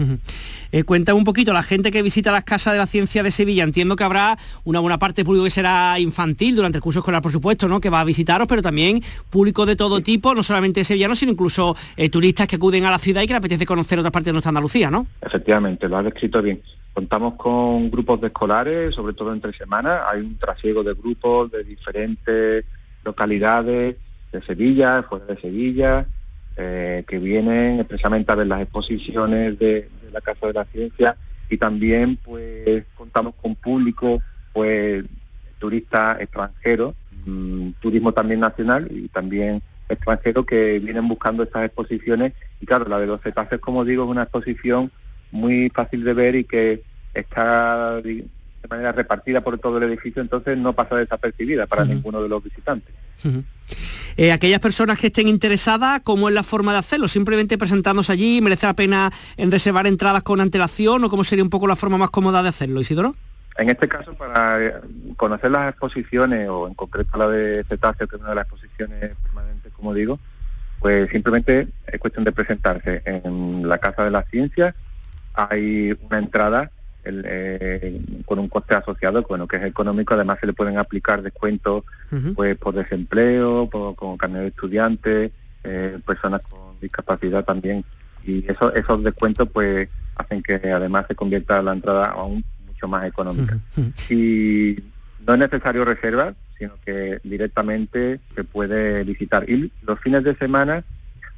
Eh, 0.73 0.83
cuenta 0.83 1.13
un 1.13 1.23
poquito, 1.23 1.53
la 1.53 1.63
gente 1.63 1.91
que 1.91 2.01
visita 2.01 2.31
las 2.31 2.43
Casas 2.43 2.73
de 2.73 2.79
la 2.79 2.85
Ciencia 2.85 3.23
de 3.23 3.31
Sevilla, 3.31 3.63
entiendo 3.63 3.95
que 3.95 4.03
habrá 4.03 4.37
una 4.65 4.81
buena 4.81 4.99
parte 4.99 5.21
de 5.21 5.25
público 5.25 5.45
que 5.45 5.49
será 5.49 5.97
infantil 5.97 6.55
durante 6.55 6.77
el 6.77 6.81
curso 6.81 6.99
escolar, 6.99 7.21
por 7.21 7.31
supuesto, 7.31 7.69
¿no? 7.69 7.79
que 7.79 7.89
va 7.89 8.01
a 8.01 8.03
visitaros, 8.03 8.47
pero 8.47 8.61
también 8.61 9.01
público 9.29 9.65
de 9.65 9.77
todo 9.77 10.01
tipo, 10.01 10.35
no 10.35 10.43
solamente 10.43 10.83
sevillanos, 10.83 11.19
sino 11.19 11.31
incluso 11.31 11.75
eh, 11.95 12.09
turistas 12.09 12.47
que 12.47 12.57
acuden 12.57 12.83
a 12.83 12.91
la 12.91 12.99
ciudad 12.99 13.21
y 13.21 13.27
que 13.27 13.33
les 13.33 13.39
apetece 13.39 13.65
conocer 13.65 13.97
otras 13.99 14.11
partes 14.11 14.25
de 14.25 14.33
nuestra 14.33 14.49
Andalucía, 14.49 14.91
¿no? 14.91 15.07
Efectivamente, 15.21 15.87
lo 15.87 15.97
has 15.97 16.03
descrito 16.03 16.41
bien. 16.41 16.61
Contamos 16.93 17.35
con 17.35 17.89
grupos 17.91 18.19
de 18.19 18.27
escolares, 18.27 18.93
sobre 18.93 19.13
todo 19.13 19.31
entre 19.31 19.53
semanas. 19.53 20.01
Hay 20.11 20.19
un 20.19 20.37
trasiego 20.37 20.83
de 20.83 20.93
grupos 20.95 21.51
de 21.51 21.63
diferentes 21.63 22.65
localidades 23.05 23.95
de 24.31 24.41
Sevilla, 24.41 25.03
fuera 25.03 25.25
de 25.27 25.39
Sevilla, 25.39 26.07
eh, 26.57 27.03
que 27.07 27.19
vienen 27.19 27.79
expresamente 27.79 28.31
a 28.31 28.35
ver 28.35 28.47
las 28.47 28.61
exposiciones 28.61 29.59
de, 29.59 29.89
la 30.11 30.21
Casa 30.21 30.47
de 30.47 30.53
la 30.53 30.65
Ciencia 30.65 31.15
y 31.49 31.57
también 31.57 32.17
pues 32.17 32.83
contamos 32.95 33.35
con 33.35 33.53
público 33.55 34.21
pues 34.53 35.05
turistas 35.59 36.19
extranjeros, 36.19 36.95
mm, 37.25 37.69
turismo 37.79 38.11
también 38.11 38.39
nacional 38.39 38.87
y 38.91 39.07
también 39.07 39.61
extranjero 39.87 40.45
que 40.45 40.79
vienen 40.79 41.07
buscando 41.07 41.43
estas 41.43 41.65
exposiciones. 41.65 42.33
Y 42.59 42.65
claro, 42.65 42.89
la 42.89 42.99
de 42.99 43.07
los 43.07 43.21
cetáceos 43.21 43.61
como 43.61 43.85
digo 43.85 44.05
es 44.05 44.09
una 44.09 44.23
exposición 44.23 44.91
muy 45.31 45.69
fácil 45.69 46.03
de 46.03 46.13
ver 46.13 46.35
y 46.35 46.43
que 46.43 46.81
está 47.13 48.01
de 48.67 48.75
manera 48.75 48.91
repartida 48.91 49.41
por 49.41 49.57
todo 49.57 49.77
el 49.77 49.83
edificio, 49.83 50.21
entonces 50.21 50.57
no 50.57 50.73
pasa 50.73 50.95
desapercibida 50.95 51.65
para 51.65 51.85
ninguno 51.85 52.21
de 52.21 52.29
los 52.29 52.43
visitantes. 52.43 52.93
Eh, 54.17 54.31
aquellas 54.31 54.59
personas 54.59 54.99
que 54.99 55.07
estén 55.07 55.27
interesadas, 55.27 56.01
¿cómo 56.03 56.27
es 56.27 56.35
la 56.35 56.43
forma 56.43 56.73
de 56.73 56.79
hacerlo? 56.79 57.07
¿Simplemente 57.07 57.57
presentándose 57.57 58.11
allí? 58.11 58.41
¿Merece 58.41 58.65
la 58.65 58.73
pena 58.73 59.11
en 59.37 59.51
reservar 59.51 59.87
entradas 59.87 60.23
con 60.23 60.41
antelación 60.41 61.03
o 61.03 61.09
cómo 61.09 61.23
sería 61.23 61.43
un 61.43 61.49
poco 61.49 61.67
la 61.67 61.75
forma 61.75 61.97
más 61.97 62.09
cómoda 62.09 62.43
de 62.43 62.49
hacerlo, 62.49 62.81
Isidoro? 62.81 63.15
En 63.57 63.69
este 63.69 63.87
caso, 63.87 64.13
para 64.13 64.63
eh, 64.63 64.73
conocer 65.15 65.49
las 65.49 65.69
exposiciones, 65.69 66.47
o 66.49 66.67
en 66.67 66.73
concreto 66.75 67.17
la 67.17 67.27
de 67.27 67.63
cetáceo, 67.63 68.07
que 68.07 68.15
es 68.15 68.21
una 68.21 68.29
de 68.29 68.35
las 68.35 68.45
exposiciones 68.45 69.15
permanentes, 69.23 69.73
como 69.73 69.93
digo, 69.93 70.19
pues 70.79 71.09
simplemente 71.09 71.67
es 71.87 71.99
cuestión 71.99 72.23
de 72.23 72.31
presentarse 72.31 73.01
en 73.05 73.67
la 73.67 73.79
Casa 73.79 74.03
de 74.03 74.11
las 74.11 74.27
Ciencias. 74.29 74.75
Hay 75.33 75.97
una 76.01 76.19
entrada 76.19 76.71
eh, 77.25 78.01
con 78.25 78.39
un 78.39 78.47
coste 78.47 78.75
asociado, 78.75 79.23
bueno, 79.23 79.47
que 79.47 79.57
es 79.57 79.63
económico, 79.63 80.13
además 80.13 80.37
se 80.39 80.47
le 80.47 80.53
pueden 80.53 80.77
aplicar 80.77 81.21
descuentos 81.21 81.83
pues 82.35 82.55
por 82.57 82.73
desempleo, 82.73 83.69
por, 83.69 83.95
con 83.95 84.17
carnet 84.17 84.41
de 84.41 84.47
estudiante, 84.47 85.31
eh, 85.63 85.99
personas 86.05 86.41
con 86.41 86.79
discapacidad 86.79 87.43
también, 87.43 87.83
y 88.23 88.49
eso, 88.49 88.73
esos 88.73 89.03
descuentos 89.03 89.47
pues 89.51 89.89
hacen 90.15 90.41
que 90.41 90.55
además 90.55 91.05
se 91.07 91.15
convierta 91.15 91.61
la 91.61 91.73
entrada 91.73 92.07
aún 92.07 92.43
mucho 92.65 92.87
más 92.87 93.05
económica. 93.05 93.57
Y 94.09 94.77
no 95.25 95.33
es 95.33 95.39
necesario 95.39 95.85
reservar, 95.85 96.35
sino 96.57 96.73
que 96.85 97.19
directamente 97.23 98.19
se 98.35 98.43
puede 98.43 99.03
visitar. 99.03 99.49
Y 99.49 99.71
los 99.85 99.99
fines 99.99 100.23
de 100.23 100.35
semana, 100.35 100.83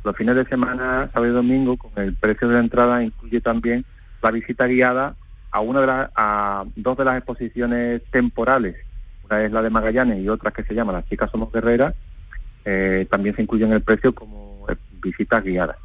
los 0.03 0.15
fines 0.15 0.35
de 0.35 0.45
semana, 0.45 1.09
sábado 1.13 1.31
y 1.31 1.35
domingo, 1.35 1.77
con 1.77 1.91
el 1.97 2.13
precio 2.13 2.47
de 2.47 2.55
la 2.55 2.59
entrada 2.61 3.03
incluye 3.03 3.41
también 3.41 3.85
la 4.21 4.31
visita 4.31 4.67
guiada 4.67 5.15
a 5.51 5.59
una 5.61 5.81
de 5.81 5.87
las 5.87 6.09
a 6.15 6.65
dos 6.75 6.97
de 6.97 7.05
las 7.05 7.17
exposiciones 7.17 8.01
temporales, 8.11 8.75
una 9.25 9.43
es 9.43 9.51
la 9.51 9.61
de 9.61 9.69
Magallanes 9.69 10.19
y 10.19 10.29
otra 10.29 10.51
que 10.51 10.63
se 10.63 10.73
llama 10.73 10.93
Las 10.93 11.07
chicas 11.07 11.29
somos 11.31 11.51
guerreras, 11.51 11.93
eh, 12.65 13.07
también 13.09 13.35
se 13.35 13.41
incluye 13.41 13.65
en 13.65 13.73
el 13.73 13.81
precio 13.81 14.13
como 14.13 14.49
visitas 15.01 15.43
guiadas. 15.43 15.77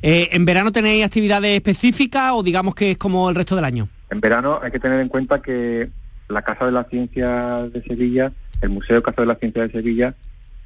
Eh, 0.00 0.28
¿En 0.32 0.44
verano 0.44 0.72
tenéis 0.72 1.04
actividades 1.04 1.56
específicas 1.56 2.32
o 2.34 2.42
digamos 2.42 2.74
que 2.74 2.92
es 2.92 2.98
como 2.98 3.28
el 3.28 3.34
resto 3.34 3.56
del 3.56 3.64
año? 3.64 3.88
En 4.10 4.20
verano 4.20 4.60
hay 4.62 4.70
que 4.70 4.80
tener 4.80 5.00
en 5.00 5.08
cuenta 5.08 5.42
que 5.42 5.90
la 6.28 6.42
Casa 6.42 6.66
de 6.66 6.72
la 6.72 6.84
Ciencia 6.84 7.68
de 7.68 7.82
Sevilla, 7.82 8.32
el 8.60 8.70
Museo 8.70 9.02
Casa 9.02 9.22
de 9.22 9.26
la 9.26 9.34
Ciencia 9.34 9.62
de 9.62 9.72
Sevilla, 9.72 10.14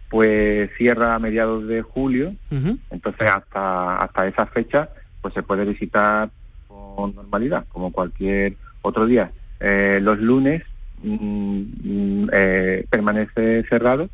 pues 0.09 0.71
cierra 0.77 1.15
a 1.15 1.19
mediados 1.19 1.67
de 1.67 1.83
julio, 1.83 2.35
entonces 2.91 3.29
hasta 3.29 4.03
hasta 4.03 4.29
esa 4.29 4.47
fecha 4.47 4.91
pues 5.21 5.35
se 5.35 5.43
puede 5.43 5.65
visitar 5.65 6.31
normalidad, 7.15 7.65
como 7.69 7.93
cualquier 7.93 8.57
otro 8.83 9.07
día. 9.07 9.31
Eh, 9.61 10.01
los 10.03 10.19
lunes 10.19 10.63
mm, 11.03 11.15
mm, 11.15 12.31
eh, 12.33 12.87
permanece 12.91 13.65
cerrado, 13.69 14.09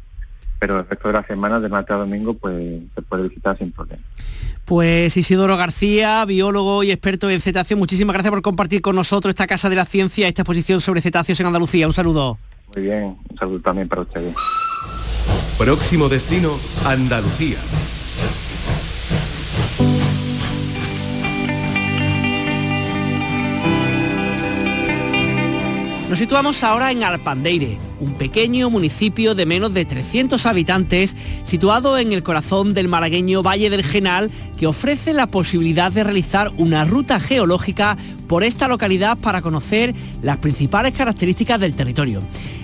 pero 0.58 0.80
el 0.80 0.88
resto 0.88 1.08
de 1.08 1.14
la 1.14 1.26
semana, 1.26 1.60
de 1.60 1.68
martes 1.68 1.94
a 1.94 1.98
domingo, 1.98 2.34
pues 2.34 2.82
se 2.94 3.02
puede 3.02 3.28
visitar 3.28 3.58
sin 3.58 3.72
problema. 3.72 4.02
Pues 4.64 5.16
Isidoro 5.16 5.56
García, 5.56 6.24
biólogo 6.24 6.84
y 6.84 6.92
experto 6.92 7.28
en 7.28 7.40
cetáceos, 7.40 7.78
muchísimas 7.78 8.14
gracias 8.14 8.30
por 8.30 8.42
compartir 8.42 8.80
con 8.80 8.94
nosotros 8.94 9.30
esta 9.30 9.46
Casa 9.46 9.68
de 9.68 9.76
la 9.76 9.84
Ciencia, 9.84 10.28
esta 10.28 10.42
exposición 10.42 10.80
sobre 10.80 11.00
cetáceos 11.00 11.40
en 11.40 11.46
Andalucía. 11.46 11.86
Un 11.86 11.92
saludo. 11.92 12.38
Muy 12.74 12.84
bien, 12.84 13.16
un 13.28 13.38
saludo 13.38 13.60
también 13.60 13.88
para 13.88 14.02
ustedes. 14.02 14.34
Próximo 15.58 16.08
destino, 16.08 16.52
Andalucía. 16.84 17.58
Nos 26.12 26.18
situamos 26.18 26.62
ahora 26.62 26.90
en 26.90 27.02
Alpandeire, 27.04 27.78
un 27.98 28.12
pequeño 28.12 28.68
municipio 28.68 29.34
de 29.34 29.46
menos 29.46 29.72
de 29.72 29.86
300 29.86 30.44
habitantes 30.44 31.16
situado 31.42 31.96
en 31.96 32.12
el 32.12 32.22
corazón 32.22 32.74
del 32.74 32.86
malagueño 32.86 33.42
Valle 33.42 33.70
del 33.70 33.82
Genal 33.82 34.30
que 34.58 34.66
ofrece 34.66 35.14
la 35.14 35.28
posibilidad 35.28 35.90
de 35.90 36.04
realizar 36.04 36.50
una 36.58 36.84
ruta 36.84 37.18
geológica 37.18 37.96
por 38.28 38.44
esta 38.44 38.68
localidad 38.68 39.16
para 39.16 39.40
conocer 39.40 39.94
las 40.20 40.36
principales 40.36 40.92
características 40.92 41.58
del 41.58 41.72
territorio. 41.72 42.20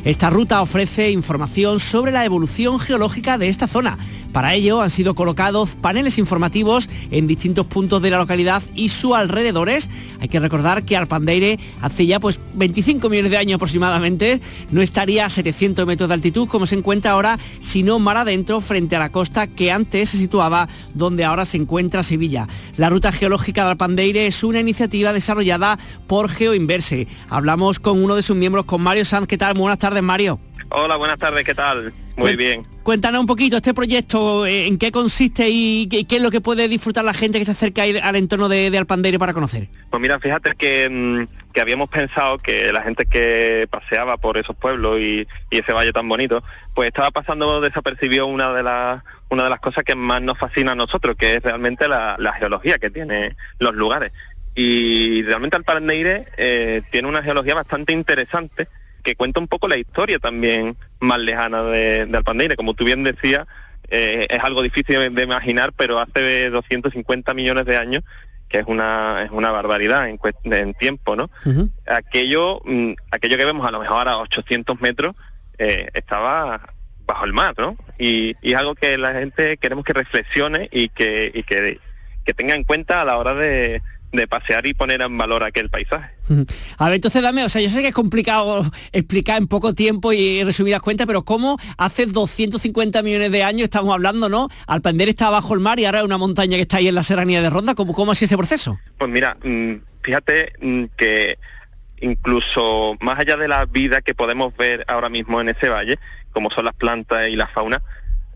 Esta 0.08 0.30
ruta 0.30 0.62
ofrece 0.62 1.10
información 1.10 1.80
sobre 1.80 2.12
la 2.12 2.24
evolución 2.24 2.80
geológica 2.80 3.36
de 3.36 3.50
esta 3.50 3.66
zona 3.66 3.98
para 4.32 4.54
ello 4.54 4.82
han 4.82 4.90
sido 4.90 5.14
colocados 5.14 5.70
paneles 5.70 6.18
informativos 6.18 6.88
en 7.10 7.26
distintos 7.26 7.66
puntos 7.66 8.02
de 8.02 8.10
la 8.10 8.18
localidad 8.18 8.62
y 8.74 8.90
sus 8.90 9.14
alrededores. 9.14 9.88
Hay 10.20 10.28
que 10.28 10.38
recordar 10.38 10.84
que 10.84 10.96
Arpandeire 10.96 11.58
hace 11.80 12.06
ya 12.06 12.20
pues 12.20 12.38
25 12.54 13.08
millones 13.08 13.30
de 13.30 13.38
años 13.38 13.56
aproximadamente 13.56 14.40
no 14.70 14.82
estaría 14.82 15.26
a 15.26 15.30
700 15.30 15.86
metros 15.86 16.08
de 16.08 16.14
altitud 16.14 16.46
como 16.46 16.66
se 16.66 16.76
encuentra 16.76 17.12
ahora, 17.12 17.38
sino 17.60 17.98
mar 17.98 18.18
adentro 18.18 18.60
frente 18.60 18.96
a 18.96 18.98
la 18.98 19.10
costa 19.10 19.46
que 19.46 19.72
antes 19.72 20.10
se 20.10 20.18
situaba 20.18 20.68
donde 20.94 21.24
ahora 21.24 21.44
se 21.44 21.56
encuentra 21.56 22.02
Sevilla. 22.02 22.46
La 22.76 22.90
ruta 22.90 23.12
geológica 23.12 23.64
de 23.64 23.70
Arpandeire 23.70 24.26
es 24.26 24.44
una 24.44 24.60
iniciativa 24.60 25.12
desarrollada 25.12 25.78
por 26.06 26.28
Geoinverse. 26.28 27.08
Hablamos 27.30 27.80
con 27.80 28.02
uno 28.02 28.14
de 28.14 28.22
sus 28.22 28.36
miembros, 28.36 28.66
con 28.66 28.82
Mario 28.82 29.04
Sanz. 29.04 29.26
¿Qué 29.26 29.38
tal? 29.38 29.54
buenas 29.54 29.78
tardes, 29.78 29.97
Mario. 30.02 30.40
Hola, 30.70 30.96
buenas 30.96 31.18
tardes, 31.18 31.44
¿qué 31.44 31.54
tal? 31.54 31.92
Muy 32.16 32.36
bien. 32.36 32.66
Cuéntanos 32.82 33.20
un 33.20 33.26
poquito 33.26 33.56
este 33.56 33.72
proyecto, 33.72 34.44
eh, 34.44 34.66
en 34.66 34.76
qué 34.76 34.90
consiste 34.90 35.48
y 35.48 35.88
qué, 35.88 36.16
es 36.16 36.22
lo 36.22 36.30
que 36.30 36.40
puede 36.40 36.68
disfrutar 36.68 37.04
la 37.04 37.14
gente 37.14 37.38
que 37.38 37.44
se 37.44 37.52
acerca 37.52 37.82
al 37.82 38.16
entorno 38.16 38.48
de, 38.48 38.70
de 38.70 39.18
para 39.18 39.32
conocer. 39.32 39.68
Pues 39.88 40.00
mira, 40.00 40.18
fíjate 40.18 40.50
mm, 40.90 41.26
que, 41.52 41.60
habíamos 41.60 41.88
pensado 41.88 42.38
que 42.38 42.72
la 42.72 42.82
gente 42.82 43.06
que 43.06 43.66
paseaba 43.70 44.16
por 44.16 44.36
esos 44.36 44.56
pueblos 44.56 44.98
y, 45.00 45.26
ese 45.50 45.72
valle 45.72 45.92
tan 45.92 46.08
bonito, 46.08 46.42
pues 46.74 46.88
estaba 46.88 47.10
pasando 47.10 47.60
desapercibió 47.60 48.26
una 48.26 48.52
de 48.52 48.62
las 48.62 49.02
una 49.30 49.44
de 49.44 49.50
las 49.50 49.60
cosas 49.60 49.84
que 49.84 49.94
más 49.94 50.22
nos 50.22 50.38
fascina 50.38 50.72
a 50.72 50.74
nosotros, 50.74 51.14
que 51.16 51.36
es 51.36 51.42
realmente 51.42 51.88
la, 51.88 52.16
geología 52.38 52.78
que 52.78 52.90
tiene 52.90 53.36
los 53.58 53.74
lugares. 53.74 54.12
Y 54.54 55.22
realmente 55.22 55.56
Alpandeire 55.56 56.26
eh, 56.36 56.82
tiene 56.90 57.06
una 57.06 57.22
geología 57.22 57.54
bastante 57.54 57.92
interesante 57.92 58.66
que 59.08 59.16
cuenta 59.16 59.40
un 59.40 59.48
poco 59.48 59.68
la 59.68 59.78
historia 59.78 60.18
también 60.18 60.76
más 61.00 61.18
lejana 61.18 61.62
de, 61.62 62.04
de 62.04 62.16
Alpandeire. 62.16 62.56
Como 62.56 62.74
tú 62.74 62.84
bien 62.84 63.04
decías, 63.04 63.46
eh, 63.88 64.26
es 64.28 64.44
algo 64.44 64.60
difícil 64.60 65.14
de 65.14 65.22
imaginar, 65.22 65.72
pero 65.74 65.98
hace 65.98 66.50
250 66.50 67.32
millones 67.32 67.64
de 67.64 67.78
años, 67.78 68.04
que 68.50 68.58
es 68.58 68.64
una, 68.66 69.22
es 69.24 69.30
una 69.30 69.50
barbaridad 69.50 70.10
en, 70.10 70.20
en 70.44 70.74
tiempo, 70.74 71.16
¿no? 71.16 71.30
Aquello 71.86 72.60
mm, 72.66 72.92
aquello 73.10 73.38
que 73.38 73.46
vemos 73.46 73.66
a 73.66 73.70
lo 73.70 73.80
mejor 73.80 74.08
a 74.08 74.18
800 74.18 74.78
metros 74.82 75.16
eh, 75.56 75.88
estaba 75.94 76.74
bajo 77.06 77.24
el 77.24 77.32
mar, 77.32 77.54
¿no? 77.56 77.78
Y, 77.98 78.36
y, 78.42 78.52
es 78.52 78.56
algo 78.56 78.74
que 78.74 78.98
la 78.98 79.14
gente 79.14 79.56
queremos 79.56 79.86
que 79.86 79.94
reflexione 79.94 80.68
y 80.70 80.90
que, 80.90 81.32
y 81.32 81.42
que, 81.44 81.80
que 82.26 82.34
tenga 82.34 82.54
en 82.54 82.64
cuenta 82.64 83.00
a 83.00 83.06
la 83.06 83.16
hora 83.16 83.34
de, 83.34 83.80
de 84.12 84.26
pasear 84.26 84.66
y 84.66 84.74
poner 84.74 85.02
en 85.02 85.16
valor 85.18 85.44
aquel 85.44 85.68
paisaje. 85.68 86.10
A 86.78 86.86
ver, 86.86 86.94
entonces 86.94 87.22
dame, 87.22 87.44
o 87.44 87.48
sea, 87.48 87.60
yo 87.62 87.68
sé 87.68 87.82
que 87.82 87.88
es 87.88 87.94
complicado 87.94 88.62
explicar 88.92 89.38
en 89.38 89.46
poco 89.46 89.74
tiempo 89.74 90.12
y 90.12 90.44
resumidas 90.44 90.80
cuentas, 90.80 91.06
pero 91.06 91.22
¿cómo 91.22 91.58
hace 91.76 92.06
250 92.06 93.02
millones 93.02 93.30
de 93.30 93.42
años 93.42 93.64
estamos 93.64 93.94
hablando, 93.94 94.28
¿no? 94.28 94.48
Alpender 94.66 95.08
está 95.08 95.30
bajo 95.30 95.54
el 95.54 95.60
mar 95.60 95.78
y 95.78 95.84
ahora 95.84 96.00
es 96.00 96.04
una 96.04 96.18
montaña 96.18 96.56
que 96.56 96.62
está 96.62 96.78
ahí 96.78 96.88
en 96.88 96.94
la 96.94 97.02
serranía 97.02 97.42
de 97.42 97.50
Ronda, 97.50 97.74
¿cómo, 97.74 97.94
cómo 97.94 98.12
ha 98.12 98.14
sido 98.14 98.26
ese 98.26 98.36
proceso? 98.36 98.78
Pues 98.98 99.10
mira, 99.10 99.36
mm, 99.42 99.74
fíjate 100.02 100.52
mm, 100.60 100.84
que 100.96 101.38
incluso 102.00 102.96
más 103.00 103.18
allá 103.18 103.36
de 103.36 103.48
la 103.48 103.64
vida 103.66 104.00
que 104.02 104.14
podemos 104.14 104.56
ver 104.56 104.84
ahora 104.88 105.08
mismo 105.08 105.40
en 105.40 105.48
ese 105.48 105.68
valle, 105.68 105.98
como 106.32 106.50
son 106.50 106.64
las 106.64 106.74
plantas 106.74 107.28
y 107.28 107.36
la 107.36 107.48
fauna, 107.48 107.82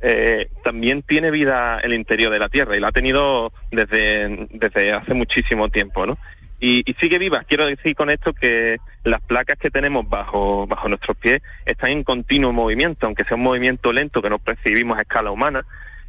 eh, 0.05 0.49
también 0.65 1.03
tiene 1.03 1.31
vida 1.31 1.79
el 1.79 1.95
interior 1.95 2.33
de 2.33 2.41
la 2.41 2.49
Tierra 2.49 2.77
y 2.77 2.81
la 2.81 2.89
ha 2.89 2.93
tenido 2.93 3.53
desde, 3.71 4.49
desde 4.51 4.93
hace 4.93 5.15
muchísimo 5.15 5.69
tiempo, 5.69 6.07
¿no? 6.07 6.19
Y, 6.59 6.85
sigue 7.01 7.19
viva. 7.19 7.45
Quiero 7.45 7.67
decir 7.67 7.97
con 7.97 8.09
esto 8.09 8.33
que 8.33 8.79
las 9.03 9.21
placas 9.21 9.59
que 9.59 9.71
tenemos 9.71 10.09
bajo, 10.09 10.67
bajo 10.69 10.89
nuestros 10.89 11.17
pies 11.17 11.41
están 11.67 11.91
en 11.91 12.05
continuo 12.05 12.53
movimiento, 12.53 13.07
aunque 13.07 13.25
sea 13.25 13.37
un 13.37 13.43
movimiento 13.43 13.93
lento 13.93 14.23
que 14.23 14.31
no 14.31 14.39
percibimos 14.39 14.97
a 14.97 15.03
escala 15.03 15.33
humana. 15.33 15.65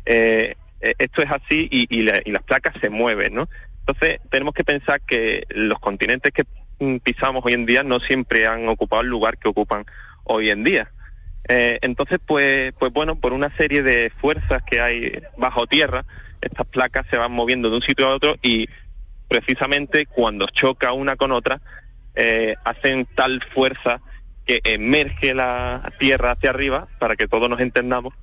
Eh, 0.05 0.55
eh, 0.81 0.93
esto 0.99 1.23
es 1.23 1.31
así 1.31 1.67
y, 1.71 1.87
y, 1.89 2.03
las 2.03 2.43
placas 2.43 2.75
se 2.79 2.91
mueven, 2.91 3.33
¿no? 3.33 3.49
Entonces 3.79 4.19
tenemos 4.29 4.53
que 4.53 4.63
pensar 4.63 5.01
que 5.01 5.45
los 5.49 5.79
continentes 5.79 6.31
que 6.31 6.43
mm, 6.79 6.97
pisamos 6.97 7.43
hoy 7.45 7.53
en 7.53 7.65
día 7.65 7.83
no 7.83 7.99
siempre 7.99 8.45
han 8.45 8.67
ocupado 8.67 9.01
el 9.01 9.07
lugar 9.07 9.39
que 9.39 9.49
ocupan 9.49 9.85
hoy 10.23 10.51
en 10.51 10.63
día. 10.63 10.91
Eh, 11.49 11.79
entonces, 11.81 12.19
pues, 12.25 12.73
pues 12.79 12.91
bueno, 12.93 13.15
por 13.15 13.33
una 13.33 13.55
serie 13.57 13.83
de 13.83 14.11
fuerzas 14.21 14.63
que 14.63 14.81
hay 14.81 15.21
bajo 15.37 15.67
tierra, 15.67 16.05
estas 16.41 16.65
placas 16.67 17.05
se 17.09 17.17
van 17.17 17.31
moviendo 17.31 17.69
de 17.69 17.77
un 17.77 17.81
sitio 17.81 18.07
a 18.07 18.15
otro 18.15 18.35
y 18.41 18.67
precisamente 19.27 20.05
cuando 20.05 20.45
choca 20.47 20.93
una 20.93 21.15
con 21.15 21.31
otra, 21.31 21.61
eh, 22.15 22.55
hacen 22.63 23.07
tal 23.15 23.41
fuerza 23.53 24.01
que 24.45 24.61
emerge 24.63 25.33
la 25.33 25.91
tierra 25.99 26.31
hacia 26.31 26.49
arriba, 26.49 26.87
para 26.99 27.15
que 27.15 27.27
todos 27.27 27.49
nos 27.49 27.59
entendamos, 27.59 28.13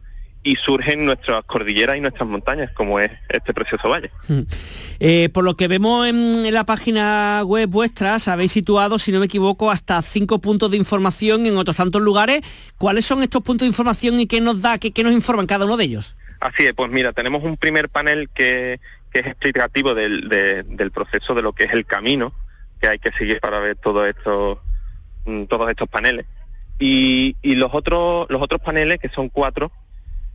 y 0.42 0.56
surgen 0.56 1.04
nuestras 1.04 1.44
cordilleras 1.44 1.96
y 1.96 2.00
nuestras 2.00 2.28
montañas, 2.28 2.70
como 2.72 2.98
es 2.98 3.10
este 3.28 3.52
precioso 3.52 3.88
valle. 3.88 4.10
Hmm. 4.26 4.42
Eh, 4.98 5.28
por 5.32 5.44
lo 5.44 5.56
que 5.56 5.68
vemos 5.68 6.06
en, 6.06 6.52
la 6.52 6.64
página 6.64 7.42
web 7.44 7.68
vuestras, 7.68 8.28
habéis 8.28 8.52
situado, 8.52 8.98
si 8.98 9.12
no 9.12 9.20
me 9.20 9.26
equivoco, 9.26 9.70
hasta 9.70 10.00
cinco 10.02 10.40
puntos 10.40 10.70
de 10.70 10.76
información 10.76 11.46
en 11.46 11.56
otros 11.56 11.76
tantos 11.76 12.00
lugares. 12.00 12.40
¿Cuáles 12.78 13.04
son 13.04 13.22
estos 13.22 13.42
puntos 13.42 13.66
de 13.66 13.68
información 13.68 14.18
y 14.18 14.26
qué 14.26 14.40
nos 14.40 14.62
da, 14.62 14.78
qué, 14.78 15.02
nos 15.02 15.12
informan 15.12 15.46
cada 15.46 15.66
uno 15.66 15.76
de 15.76 15.84
ellos? 15.84 16.16
Así 16.40 16.64
es, 16.64 16.72
pues 16.72 16.90
mira, 16.90 17.12
tenemos 17.12 17.44
un 17.44 17.56
primer 17.58 17.90
panel 17.90 18.30
que, 18.34 18.80
es 19.12 19.26
explicativo 19.26 19.94
del, 19.94 20.28
del 20.28 20.90
proceso 20.92 21.34
de 21.34 21.42
lo 21.42 21.52
que 21.52 21.64
es 21.64 21.72
el 21.72 21.84
camino 21.84 22.32
que 22.80 22.88
hay 22.88 22.98
que 22.98 23.12
seguir 23.12 23.40
para 23.40 23.60
ver 23.60 23.76
todo 23.76 24.06
esto, 24.06 24.62
mm, 25.26 25.44
todos 25.44 25.68
estos 25.68 25.88
paneles. 25.88 26.26
Y, 26.78 27.36
y 27.42 27.56
los 27.56 27.70
otros 27.74 28.26
los 28.30 28.40
otros 28.40 28.60
paneles, 28.62 28.98
que 28.98 29.10
son 29.10 29.28
cuatro, 29.28 29.70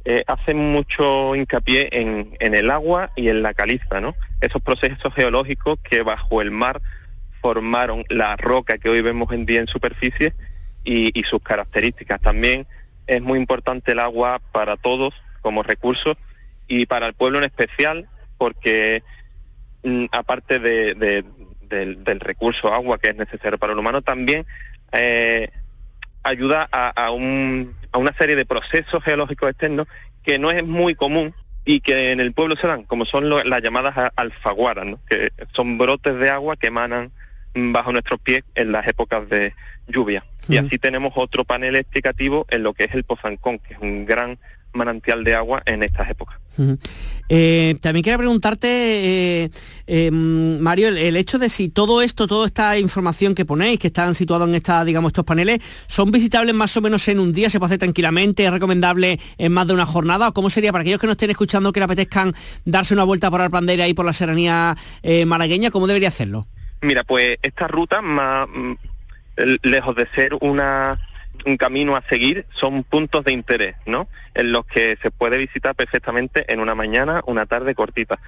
eh, 0.07 0.23
hacen 0.27 0.71
mucho 0.71 1.35
hincapié 1.35 1.89
en, 1.91 2.37
el 2.39 2.69
agua 2.69 3.11
y 3.15 3.29
en 3.29 3.41
la 3.41 3.55
caliza, 3.55 4.01
¿no? 4.01 4.15
Esos 4.39 4.61
procesos 4.61 5.11
geológicos 5.15 5.79
que 5.79 6.03
bajo 6.03 6.43
el 6.43 6.51
mar 6.51 6.79
formaron 7.41 8.03
la 8.09 8.35
roca 8.35 8.77
que 8.77 8.89
hoy 8.89 9.01
vemos 9.01 9.31
en 9.31 9.47
día 9.47 9.61
en 9.61 9.67
superficie 9.67 10.35
y, 10.83 11.11
sus 11.23 11.41
características. 11.41 12.21
También 12.21 12.67
es 13.07 13.19
muy 13.23 13.39
importante 13.39 13.93
el 13.93 13.99
agua 13.99 14.39
para 14.51 14.77
todos 14.77 15.15
como 15.41 15.63
recurso 15.63 16.15
y 16.67 16.85
para 16.85 17.07
el 17.07 17.15
pueblo 17.15 17.39
en 17.39 17.45
especial 17.45 18.07
porque 18.37 19.01
mm, 19.83 20.05
aparte 20.11 20.59
del, 20.59 21.25
recurso 22.19 22.71
agua 22.71 22.99
que 22.99 23.09
es 23.09 23.15
necesario 23.15 23.57
para 23.57 23.73
el 23.73 23.79
humano, 23.79 24.03
también 24.03 24.45
eh, 24.91 25.49
ayuda 26.21 26.69
a, 26.71 27.09
una 27.97 28.13
serie 28.13 28.35
de 28.35 28.45
procesos 28.45 29.03
geológicos 29.03 29.49
externos 29.49 29.87
que 30.23 30.39
no 30.39 30.51
es 30.51 30.63
muy 30.63 30.95
común 30.95 31.33
y 31.65 31.79
que 31.79 32.11
en 32.11 32.19
el 32.19 32.33
pueblo 32.33 32.55
se 32.55 32.67
dan, 32.67 32.83
como 32.83 33.05
son 33.05 33.29
las 33.29 33.61
llamadas 33.61 34.11
alfaguaras, 34.15 34.85
que 35.09 35.31
son 35.53 35.77
brotes 35.77 36.17
de 36.19 36.29
agua 36.29 36.55
que 36.55 36.67
emanan 36.67 37.11
bajo 37.55 37.91
nuestros 37.91 38.19
pies 38.19 38.43
en 38.53 38.71
las 38.71 38.87
épocas 38.87 39.27
de 39.29 39.53
lluvia. 39.87 40.23
Y 40.47 40.57
así 40.57 40.77
tenemos 40.77 41.13
otro 41.15 41.43
panel 41.43 41.75
explicativo 41.75 42.45
en 42.49 42.63
lo 42.63 42.73
que 42.73 42.83
es 42.83 42.93
el 42.93 43.03
Pozancón, 43.03 43.59
que 43.59 43.73
es 43.73 43.79
un 43.79 44.05
gran 44.05 44.37
manantial 44.73 45.23
de 45.23 45.33
agua 45.33 45.63
en 45.65 45.81
estas 45.81 46.09
épocas. 46.09 46.37
Eh, 47.27 47.75
también 47.81 48.03
quería 48.03 48.17
preguntarte, 48.17 48.67
eh, 48.69 49.49
eh, 49.87 50.11
Mario, 50.11 50.89
el, 50.89 51.15
hecho 51.15 51.39
de 51.39 51.49
si 51.49 51.69
todo 51.69 52.01
esto, 52.01 52.27
toda 52.27 52.45
esta 52.45 52.77
información 52.77 53.33
que 53.33 53.45
ponéis, 53.45 53.79
que 53.79 53.87
están 53.87 54.13
situados 54.13 54.47
en 54.47 54.55
esta, 54.55 54.85
digamos, 54.85 55.09
estos 55.09 55.25
paneles, 55.25 55.59
son 55.87 56.11
visitables 56.11 56.53
más 56.53 56.75
o 56.77 56.81
menos 56.81 57.07
en 57.07 57.19
un 57.19 57.31
día, 57.31 57.49
se 57.49 57.59
puede 57.59 57.69
hacer 57.69 57.79
tranquilamente, 57.79 58.45
es 58.45 58.51
recomendable 58.51 59.19
en 59.37 59.51
más 59.51 59.67
de 59.67 59.73
una 59.73 59.85
jornada, 59.85 60.29
o 60.29 60.33
cómo 60.33 60.49
sería 60.49 60.71
para 60.71 60.81
aquellos 60.83 60.99
que 60.99 61.07
no 61.07 61.13
estén 61.13 61.31
escuchando 61.31 61.71
que 61.71 61.79
le 61.79 61.85
apetezcan 61.85 62.33
darse 62.63 62.93
una 62.93 63.03
vuelta 63.03 63.31
por 63.31 63.41
Arpandera 63.41 63.87
y 63.87 63.93
por 63.93 64.05
la 64.05 64.13
serranía 64.13 64.75
malagueña, 65.25 65.71
¿cómo 65.71 65.87
debería 65.87 66.09
hacerlo? 66.09 66.47
Mira, 66.81 67.03
pues 67.03 67.37
esta 67.41 67.67
ruta 67.67 68.01
más 68.01 68.47
mm, 68.47 68.73
lejos 69.63 69.95
de 69.95 70.07
ser 70.13 70.35
una 70.41 70.99
un 71.45 71.57
camino 71.57 71.95
a 71.95 72.03
seguir 72.07 72.45
son 72.53 72.83
puntos 72.83 73.23
de 73.23 73.33
interés, 73.33 73.75
¿no? 73.85 74.07
En 74.33 74.51
los 74.51 74.65
que 74.65 74.97
se 75.01 75.11
puede 75.11 75.37
visitar 75.37 75.75
perfectamente 75.75 76.51
en 76.51 76.59
una 76.59 76.75
mañana, 76.75 77.21
una 77.25 77.45
tarde 77.45 77.75
cortita. 77.75 78.19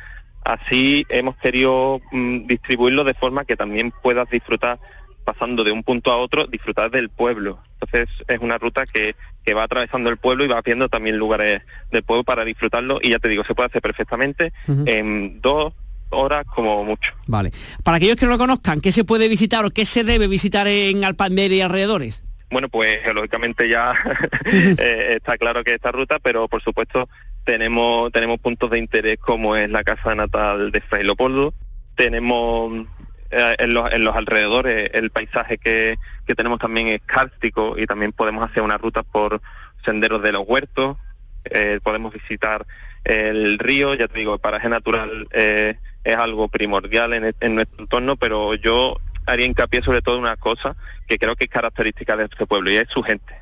Así 0.44 1.06
hemos 1.10 1.36
querido 1.38 2.02
mm, 2.12 2.48
distribuirlo 2.48 3.04
de 3.04 3.14
forma 3.14 3.46
que 3.46 3.58
también 3.58 3.92
puedas 4.02 4.30
disfrutar 4.30 4.80
pasando 5.26 5.66
de 5.66 5.74
un 5.74 5.84
punto 5.84 6.12
a 6.12 6.18
otro, 6.18 6.48
disfrutar 6.48 6.90
del 6.90 7.10
pueblo. 7.10 7.60
Entonces 7.74 8.08
es 8.28 8.40
una 8.40 8.58
ruta 8.58 8.86
que, 8.86 9.16
que 9.44 9.54
va 9.54 9.64
atravesando 9.64 10.10
el 10.10 10.18
pueblo 10.18 10.46
y 10.46 10.48
va 10.48 10.62
viendo 10.62 10.88
también 10.88 11.18
lugares 11.18 11.62
del 11.92 12.04
pueblo 12.04 12.24
para 12.24 12.46
disfrutarlo 12.46 13.00
y 13.02 13.10
ya 13.10 13.20
te 13.20 13.28
digo, 13.28 13.44
se 13.44 13.54
puede 13.54 13.68
hacer 13.68 13.82
perfectamente 13.82 14.54
en 14.68 15.42
dos 15.42 15.74
horas 16.10 16.46
como 16.54 16.84
mucho. 16.84 17.14
Vale. 17.28 17.52
Para 17.84 17.98
aquellos 17.98 18.16
que 18.16 18.26
no 18.26 18.32
lo 18.32 18.38
conozcan, 18.38 18.82
¿qué 18.82 18.92
se 18.92 19.04
puede 19.04 19.28
visitar 19.28 19.66
o 19.66 19.72
qué 19.72 19.86
se 19.86 20.04
debe 20.04 20.28
visitar 20.28 20.68
en 20.68 21.04
Alpamere 21.04 21.56
y 21.56 21.62
alrededores? 21.62 22.24
Bueno, 22.50 22.70
pues 22.70 23.02
geológicamente 23.04 23.68
ya 23.68 23.94
eh, 24.46 25.16
está 25.18 25.38
claro 25.38 25.64
que 25.64 25.74
esta 25.74 25.92
ruta, 25.92 26.20
pero 26.20 26.48
por 26.48 26.62
supuesto 26.62 27.10
tenemos, 27.44 28.12
tenemos 28.12 28.40
puntos 28.40 28.70
de 28.70 28.80
interés 28.80 29.18
como 29.18 29.56
es 29.56 29.70
la 29.70 29.84
casa 29.84 30.16
natal 30.16 30.72
de 30.72 30.82
Fray 30.82 31.04
Leopoldo, 31.04 31.54
tenemos 31.96 32.86
eh, 33.32 33.56
en, 33.60 33.74
los, 33.74 33.92
en 33.92 34.04
los 34.04 34.16
alrededores 34.16 34.90
el 34.94 35.10
paisaje 35.12 35.58
que, 35.58 35.98
que 36.26 36.36
tenemos 36.36 36.60
también 36.60 36.88
es 36.88 37.02
cárstico 37.06 37.76
y 37.78 37.86
también 37.86 38.12
podemos 38.12 38.50
hacer 38.50 38.64
una 38.64 38.78
ruta 38.78 39.04
por 39.04 39.42
senderos 39.84 40.22
de 40.22 40.32
los 40.32 40.44
huertos, 40.48 40.98
eh, 41.46 41.80
podemos 41.82 42.14
visitar 42.14 42.66
el 43.06 43.58
río, 43.58 43.94
ya 43.94 44.08
te 44.10 44.20
digo, 44.20 44.34
el 44.34 44.40
paraje 44.42 44.68
natural 44.68 45.28
es 45.32 46.16
algo 46.18 46.50
primordial 46.50 47.14
en, 47.14 47.34
en, 47.40 47.56
nuestro 47.56 47.80
entorno, 47.80 48.18
pero 48.18 48.54
yo 48.56 48.98
haría 49.28 49.46
hincapié 49.46 49.84
sobre 49.84 50.02
todo 50.02 50.16
en 50.16 50.22
una 50.22 50.38
cosa 50.38 50.76
que 51.08 51.20
creo 51.20 51.36
que 51.36 51.46
es 51.46 51.50
característica 51.50 52.18
de 52.18 52.26
este 52.26 52.48
pueblo 52.48 52.72
y 52.72 52.78
es 52.78 52.88
su 52.90 53.04
gente. 53.04 53.36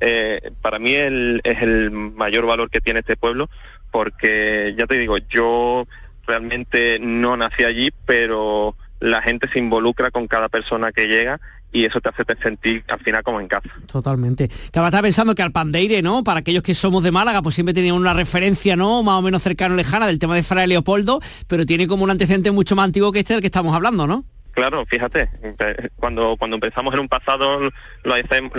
Eh, 0.00 0.52
para 0.62 0.78
mí 0.78 0.94
es 0.94 1.62
el 1.62 1.90
mayor 1.90 2.46
valor 2.46 2.70
que 2.70 2.80
tiene 2.80 3.00
este 3.00 3.16
pueblo 3.16 3.50
porque, 3.90 4.74
ya 4.78 4.86
te 4.86 4.96
digo, 4.96 5.18
yo 5.18 5.86
realmente 6.26 6.98
no 7.00 7.36
nací 7.36 7.64
allí, 7.64 7.90
pero 8.06 8.76
la 9.00 9.22
gente 9.22 9.48
se 9.52 9.58
involucra 9.58 10.10
con 10.10 10.26
cada 10.26 10.48
persona 10.48 10.92
que 10.92 11.08
llega 11.08 11.40
y 11.72 11.84
eso 11.84 12.00
te 12.00 12.08
hace 12.08 12.24
sentir 12.42 12.84
al 12.88 13.00
final 13.00 13.22
como 13.22 13.40
en 13.40 13.48
casa. 13.48 13.68
Totalmente. 13.90 14.48
Ahora 14.74 14.88
estaba 14.88 15.02
pensando 15.02 15.34
que 15.34 15.42
al 15.42 15.52
Pandeire, 15.52 16.00
¿no? 16.00 16.24
Para 16.24 16.40
aquellos 16.40 16.62
que 16.62 16.74
somos 16.74 17.02
de 17.02 17.10
Málaga, 17.10 17.42
pues 17.42 17.54
siempre 17.54 17.74
tenía 17.74 17.92
una 17.92 18.14
referencia, 18.14 18.76
¿no? 18.76 19.02
Más 19.02 19.18
o 19.18 19.22
menos 19.22 19.42
cercana 19.42 19.74
lejana 19.74 20.06
del 20.06 20.18
tema 20.18 20.34
de 20.34 20.42
Fray 20.42 20.66
Leopoldo, 20.66 21.20
pero 21.46 21.66
tiene 21.66 21.86
como 21.86 22.04
un 22.04 22.10
antecedente 22.10 22.50
mucho 22.50 22.76
más 22.76 22.84
antiguo 22.84 23.12
que 23.12 23.18
este 23.20 23.34
del 23.34 23.42
que 23.42 23.48
estamos 23.48 23.74
hablando, 23.74 24.06
¿no? 24.06 24.24
Claro, 24.56 24.86
fíjate, 24.86 25.28
cuando, 25.96 26.38
cuando 26.38 26.56
empezamos 26.56 26.94
en 26.94 27.00
un 27.00 27.08
pasado 27.08 27.70
lo, 28.04 28.14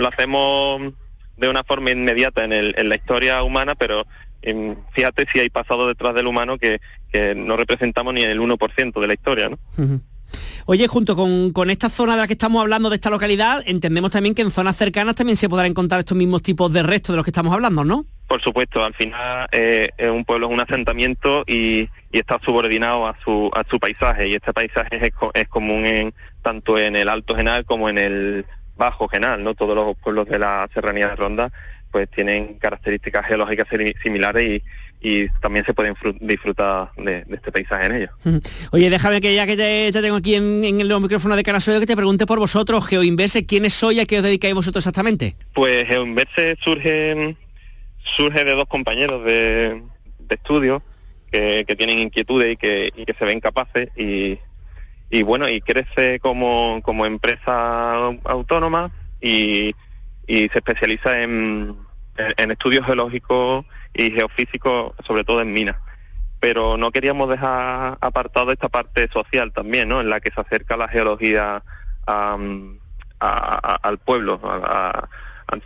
hacemos 0.06 0.94
de 1.36 1.48
una 1.48 1.64
forma 1.64 1.90
inmediata 1.90 2.44
en, 2.44 2.52
el, 2.52 2.72
en 2.78 2.88
la 2.88 2.94
historia 2.94 3.42
humana, 3.42 3.74
pero 3.74 4.06
em, 4.42 4.76
fíjate 4.92 5.26
si 5.26 5.40
hay 5.40 5.50
pasado 5.50 5.88
detrás 5.88 6.14
del 6.14 6.28
humano 6.28 6.56
que, 6.56 6.80
que 7.12 7.34
no 7.34 7.56
representamos 7.56 8.14
ni 8.14 8.22
el 8.22 8.38
1% 8.38 9.00
de 9.00 9.06
la 9.08 9.12
historia, 9.12 9.48
¿no? 9.48 9.58
Oye, 10.70 10.86
junto 10.86 11.16
con, 11.16 11.50
con, 11.54 11.70
esta 11.70 11.88
zona 11.88 12.12
de 12.12 12.20
la 12.20 12.26
que 12.26 12.34
estamos 12.34 12.60
hablando, 12.60 12.90
de 12.90 12.96
esta 12.96 13.08
localidad, 13.08 13.62
entendemos 13.64 14.10
también 14.10 14.34
que 14.34 14.42
en 14.42 14.50
zonas 14.50 14.76
cercanas 14.76 15.14
también 15.14 15.38
se 15.38 15.48
podrán 15.48 15.68
encontrar 15.68 16.00
estos 16.00 16.14
mismos 16.14 16.42
tipos 16.42 16.70
de 16.70 16.82
restos 16.82 17.14
de 17.14 17.16
los 17.16 17.24
que 17.24 17.30
estamos 17.30 17.54
hablando, 17.54 17.84
¿no? 17.84 18.04
Por 18.26 18.42
supuesto, 18.42 18.84
al 18.84 18.92
final 18.92 19.48
eh, 19.50 19.88
un 20.12 20.26
pueblo 20.26 20.46
es 20.46 20.52
un 20.52 20.60
asentamiento 20.60 21.42
y, 21.46 21.88
está 22.12 22.38
subordinado 22.44 23.06
a 23.06 23.16
su, 23.24 23.50
a 23.54 23.64
su 23.66 23.80
paisaje 23.80 24.28
y 24.28 24.34
este 24.34 24.52
paisaje 24.52 24.96
es, 24.96 25.10
es, 25.32 25.48
común 25.48 25.86
en, 25.86 26.12
tanto 26.42 26.76
en 26.78 26.96
el 26.96 27.08
Alto 27.08 27.34
Genal 27.34 27.64
como 27.64 27.88
en 27.88 27.96
el 27.96 28.44
Bajo 28.76 29.08
Genal, 29.08 29.42
¿no? 29.42 29.54
Todos 29.54 29.74
los 29.74 29.96
pueblos 29.96 30.28
de 30.28 30.38
la 30.38 30.68
Serranía 30.74 31.08
de 31.08 31.16
Ronda 31.16 31.50
pues 31.90 32.10
tienen 32.10 32.58
características 32.58 33.26
geológicas 33.26 33.66
similares 34.02 34.44
y, 34.46 34.62
también 35.40 35.64
se 35.64 35.74
pueden 35.74 35.94
disfrutar 36.20 36.90
de, 36.96 37.24
este 37.30 37.52
paisaje 37.52 37.86
en 37.86 37.94
ellos. 37.94 38.10
Oye, 38.72 38.90
déjame 38.90 39.20
que 39.20 39.34
ya 39.34 39.46
que 39.46 39.56
te, 39.56 39.92
tengo 39.92 40.16
aquí 40.16 40.34
en, 40.34 40.64
el 40.64 41.00
micrófono 41.00 41.36
de 41.36 41.42
Canasoyo 41.42 41.80
que 41.80 41.86
te 41.86 41.96
pregunte 41.96 42.26
por 42.26 42.38
vosotros, 42.38 42.86
GeoInverse, 42.86 43.46
¿quiénes 43.46 43.74
sois 43.74 43.98
y 43.98 44.00
a 44.00 44.06
qué 44.06 44.18
os 44.18 44.24
dedicáis 44.24 44.54
vosotros 44.54 44.84
exactamente? 44.84 45.36
Pues 45.54 45.86
GeoInverse 45.86 46.56
surge 46.60 47.36
surge 48.02 48.44
de 48.44 48.52
dos 48.52 48.66
compañeros 48.66 49.24
de, 49.24 49.82
estudio 50.28 50.82
que, 51.30 51.64
tienen 51.76 51.98
inquietudes 51.98 52.52
y 52.52 52.56
que, 52.56 53.14
se 53.18 53.24
ven 53.24 53.40
capaces 53.40 53.88
y, 53.96 54.38
y 55.10 55.22
bueno, 55.22 55.48
y 55.48 55.60
crece 55.60 56.20
como, 56.20 56.80
como 56.82 57.06
empresa 57.06 57.94
autónoma 58.24 58.90
y, 59.20 59.74
y 60.26 60.48
se 60.48 60.58
especializa 60.58 61.22
en, 61.22 61.76
en, 62.36 62.50
estudios 62.50 62.84
geológicos 62.86 63.64
y 63.98 64.10
geofísicos, 64.12 64.92
sobre 65.06 65.24
todo 65.24 65.42
en 65.42 65.52
minas. 65.52 65.76
Pero 66.40 66.76
no 66.76 66.92
queríamos 66.92 67.28
dejar 67.28 67.98
apartado 68.00 68.52
esta 68.52 68.68
parte 68.68 69.08
social 69.12 69.52
también, 69.52 69.88
¿no? 69.88 70.00
En 70.00 70.08
la 70.08 70.20
que 70.20 70.30
se 70.30 70.40
acerca 70.40 70.76
la 70.76 70.88
geología 70.88 71.62
al 72.06 73.98
pueblo, 74.04 74.40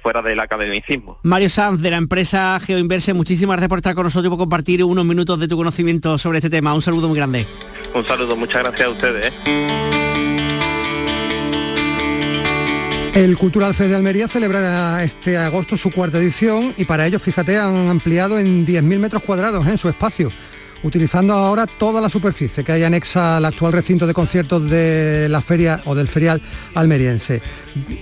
fuera 0.02 0.22
del 0.22 0.40
academicismo. 0.40 1.18
Mario 1.22 1.50
Sanz, 1.50 1.82
de 1.82 1.90
la 1.90 1.98
empresa 1.98 2.58
GeoInverse, 2.60 3.12
muchísimas 3.12 3.56
gracias 3.56 3.68
por 3.68 3.78
estar 3.78 3.94
con 3.94 4.04
nosotros 4.04 4.26
y 4.26 4.30
por 4.30 4.38
compartir 4.38 4.82
unos 4.82 5.04
minutos 5.04 5.38
de 5.38 5.46
tu 5.46 5.56
conocimiento 5.56 6.16
sobre 6.16 6.38
este 6.38 6.48
tema. 6.48 6.72
Un 6.72 6.82
saludo 6.82 7.08
muy 7.08 7.18
grande. 7.18 7.46
Un 7.94 8.06
saludo, 8.06 8.34
muchas 8.34 8.62
gracias 8.62 8.88
a 8.88 8.90
ustedes. 8.90 9.32
¿eh? 9.46 10.01
El 13.14 13.36
Cultural 13.36 13.74
Fest 13.74 13.90
de 13.90 13.96
Almería 13.96 14.26
celebra 14.26 15.04
este 15.04 15.36
agosto 15.36 15.76
su 15.76 15.90
cuarta 15.90 16.16
edición 16.16 16.74
y 16.78 16.86
para 16.86 17.06
ello, 17.06 17.18
fíjate, 17.18 17.58
han 17.58 17.88
ampliado 17.88 18.38
en 18.38 18.66
10.000 18.66 18.98
metros 18.98 19.22
cuadrados 19.22 19.66
en 19.66 19.74
¿eh? 19.74 19.78
su 19.78 19.90
espacio 19.90 20.30
utilizando 20.82 21.34
ahora 21.34 21.66
toda 21.66 22.00
la 22.00 22.08
superficie 22.08 22.64
que 22.64 22.72
hay 22.72 22.84
anexa 22.84 23.36
al 23.36 23.44
actual 23.44 23.72
recinto 23.72 24.06
de 24.06 24.14
conciertos 24.14 24.68
de 24.68 25.28
la 25.28 25.40
feria 25.40 25.80
o 25.84 25.94
del 25.94 26.08
ferial 26.08 26.42
almeriense. 26.74 27.42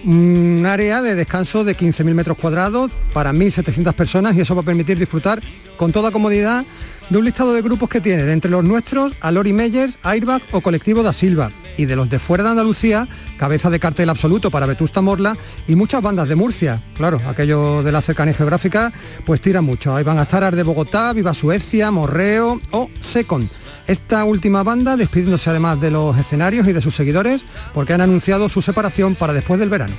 Un 0.04 0.64
área 0.66 1.02
de 1.02 1.14
descanso 1.14 1.64
de 1.64 1.76
15.000 1.76 2.14
metros 2.14 2.38
cuadrados 2.38 2.90
para 3.12 3.32
1.700 3.32 3.92
personas 3.92 4.36
y 4.36 4.40
eso 4.40 4.54
va 4.54 4.62
a 4.62 4.64
permitir 4.64 4.98
disfrutar 4.98 5.42
con 5.76 5.92
toda 5.92 6.10
comodidad 6.10 6.64
de 7.10 7.18
un 7.18 7.24
listado 7.24 7.52
de 7.52 7.60
grupos 7.60 7.88
que 7.88 8.00
tiene, 8.00 8.22
de 8.22 8.32
entre 8.32 8.50
los 8.50 8.64
nuestros, 8.64 9.12
a 9.20 9.32
Lori 9.32 9.52
Meyers, 9.52 9.98
Airbag 10.02 10.42
o 10.52 10.60
Colectivo 10.60 11.02
da 11.02 11.12
Silva, 11.12 11.50
y 11.76 11.86
de 11.86 11.96
los 11.96 12.08
de 12.08 12.20
fuera 12.20 12.44
de 12.44 12.50
Andalucía, 12.50 13.08
cabeza 13.36 13.68
de 13.68 13.80
cartel 13.80 14.08
absoluto 14.08 14.50
para 14.50 14.66
Vetusta 14.66 15.02
Morla 15.02 15.36
y 15.66 15.74
muchas 15.74 16.02
bandas 16.02 16.28
de 16.28 16.36
Murcia. 16.36 16.82
Claro, 16.94 17.20
aquello 17.26 17.82
de 17.82 17.92
la 17.92 18.00
cercanía 18.00 18.34
geográfica, 18.34 18.92
pues 19.26 19.40
tira 19.40 19.60
mucho. 19.60 19.94
Ahí 19.94 20.04
van 20.04 20.18
a 20.18 20.22
estar 20.22 20.54
de 20.54 20.62
Bogotá, 20.62 21.12
Viva 21.12 21.34
Suecia, 21.34 21.90
Morreo 21.90 22.60
o 22.70 22.88
Secon. 23.00 23.50
Esta 23.86 24.24
última 24.24 24.62
banda 24.62 24.96
despidiéndose 24.96 25.50
además 25.50 25.80
de 25.80 25.90
los 25.90 26.16
escenarios 26.16 26.68
y 26.68 26.72
de 26.72 26.80
sus 26.80 26.94
seguidores 26.94 27.44
porque 27.74 27.92
han 27.92 28.00
anunciado 28.00 28.48
su 28.48 28.62
separación 28.62 29.16
para 29.16 29.32
después 29.32 29.58
del 29.58 29.68
verano. 29.68 29.94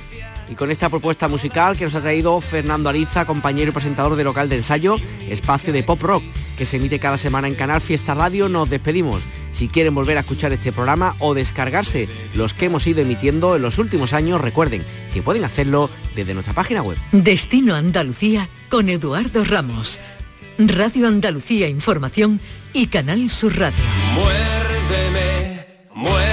Y 0.50 0.54
con 0.54 0.70
esta 0.70 0.88
propuesta 0.88 1.28
musical 1.28 1.76
que 1.76 1.84
nos 1.84 1.94
ha 1.94 2.00
traído 2.00 2.40
Fernando 2.40 2.88
Ariza, 2.88 3.24
compañero 3.24 3.70
y 3.70 3.74
presentador 3.74 4.16
de 4.16 4.24
local 4.24 4.48
de 4.48 4.56
ensayo, 4.56 4.96
espacio 5.28 5.72
de 5.72 5.82
pop 5.82 6.00
rock, 6.02 6.22
que 6.58 6.66
se 6.66 6.76
emite 6.76 6.98
cada 6.98 7.16
semana 7.18 7.48
en 7.48 7.54
Canal 7.54 7.80
Fiesta 7.80 8.14
Radio, 8.14 8.48
nos 8.48 8.68
despedimos. 8.68 9.22
Si 9.52 9.68
quieren 9.68 9.94
volver 9.94 10.16
a 10.16 10.20
escuchar 10.20 10.52
este 10.52 10.72
programa 10.72 11.14
o 11.18 11.34
descargarse 11.34 12.08
los 12.34 12.54
que 12.54 12.66
hemos 12.66 12.86
ido 12.86 13.00
emitiendo 13.00 13.54
en 13.56 13.62
los 13.62 13.78
últimos 13.78 14.12
años, 14.12 14.40
recuerden 14.40 14.82
que 15.12 15.22
pueden 15.22 15.44
hacerlo 15.44 15.90
desde 16.16 16.34
nuestra 16.34 16.54
página 16.54 16.82
web. 16.82 16.98
Destino 17.12 17.74
Andalucía 17.74 18.48
con 18.68 18.88
Eduardo 18.88 19.44
Ramos. 19.44 20.00
Radio 20.58 21.08
Andalucía 21.08 21.68
Información 21.68 22.40
y 22.72 22.86
Canal 22.86 23.30
Sur 23.30 23.58
Radio. 23.58 23.82
Muérdeme, 24.14 25.66
y 25.94 26.31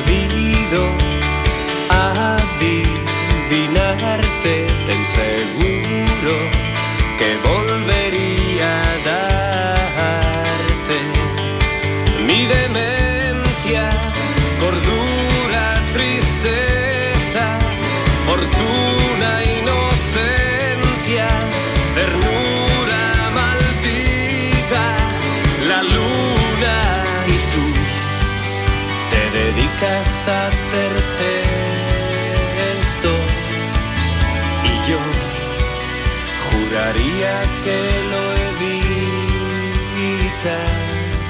sabido 0.00 0.82
adivinarte, 3.50 4.66
ten 4.86 5.04
seguro 5.04 6.34
que 7.18 7.36
volvería 7.36 7.59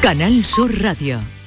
Canal 0.02 0.46
Sur 0.46 0.70
Radio. 0.82 1.39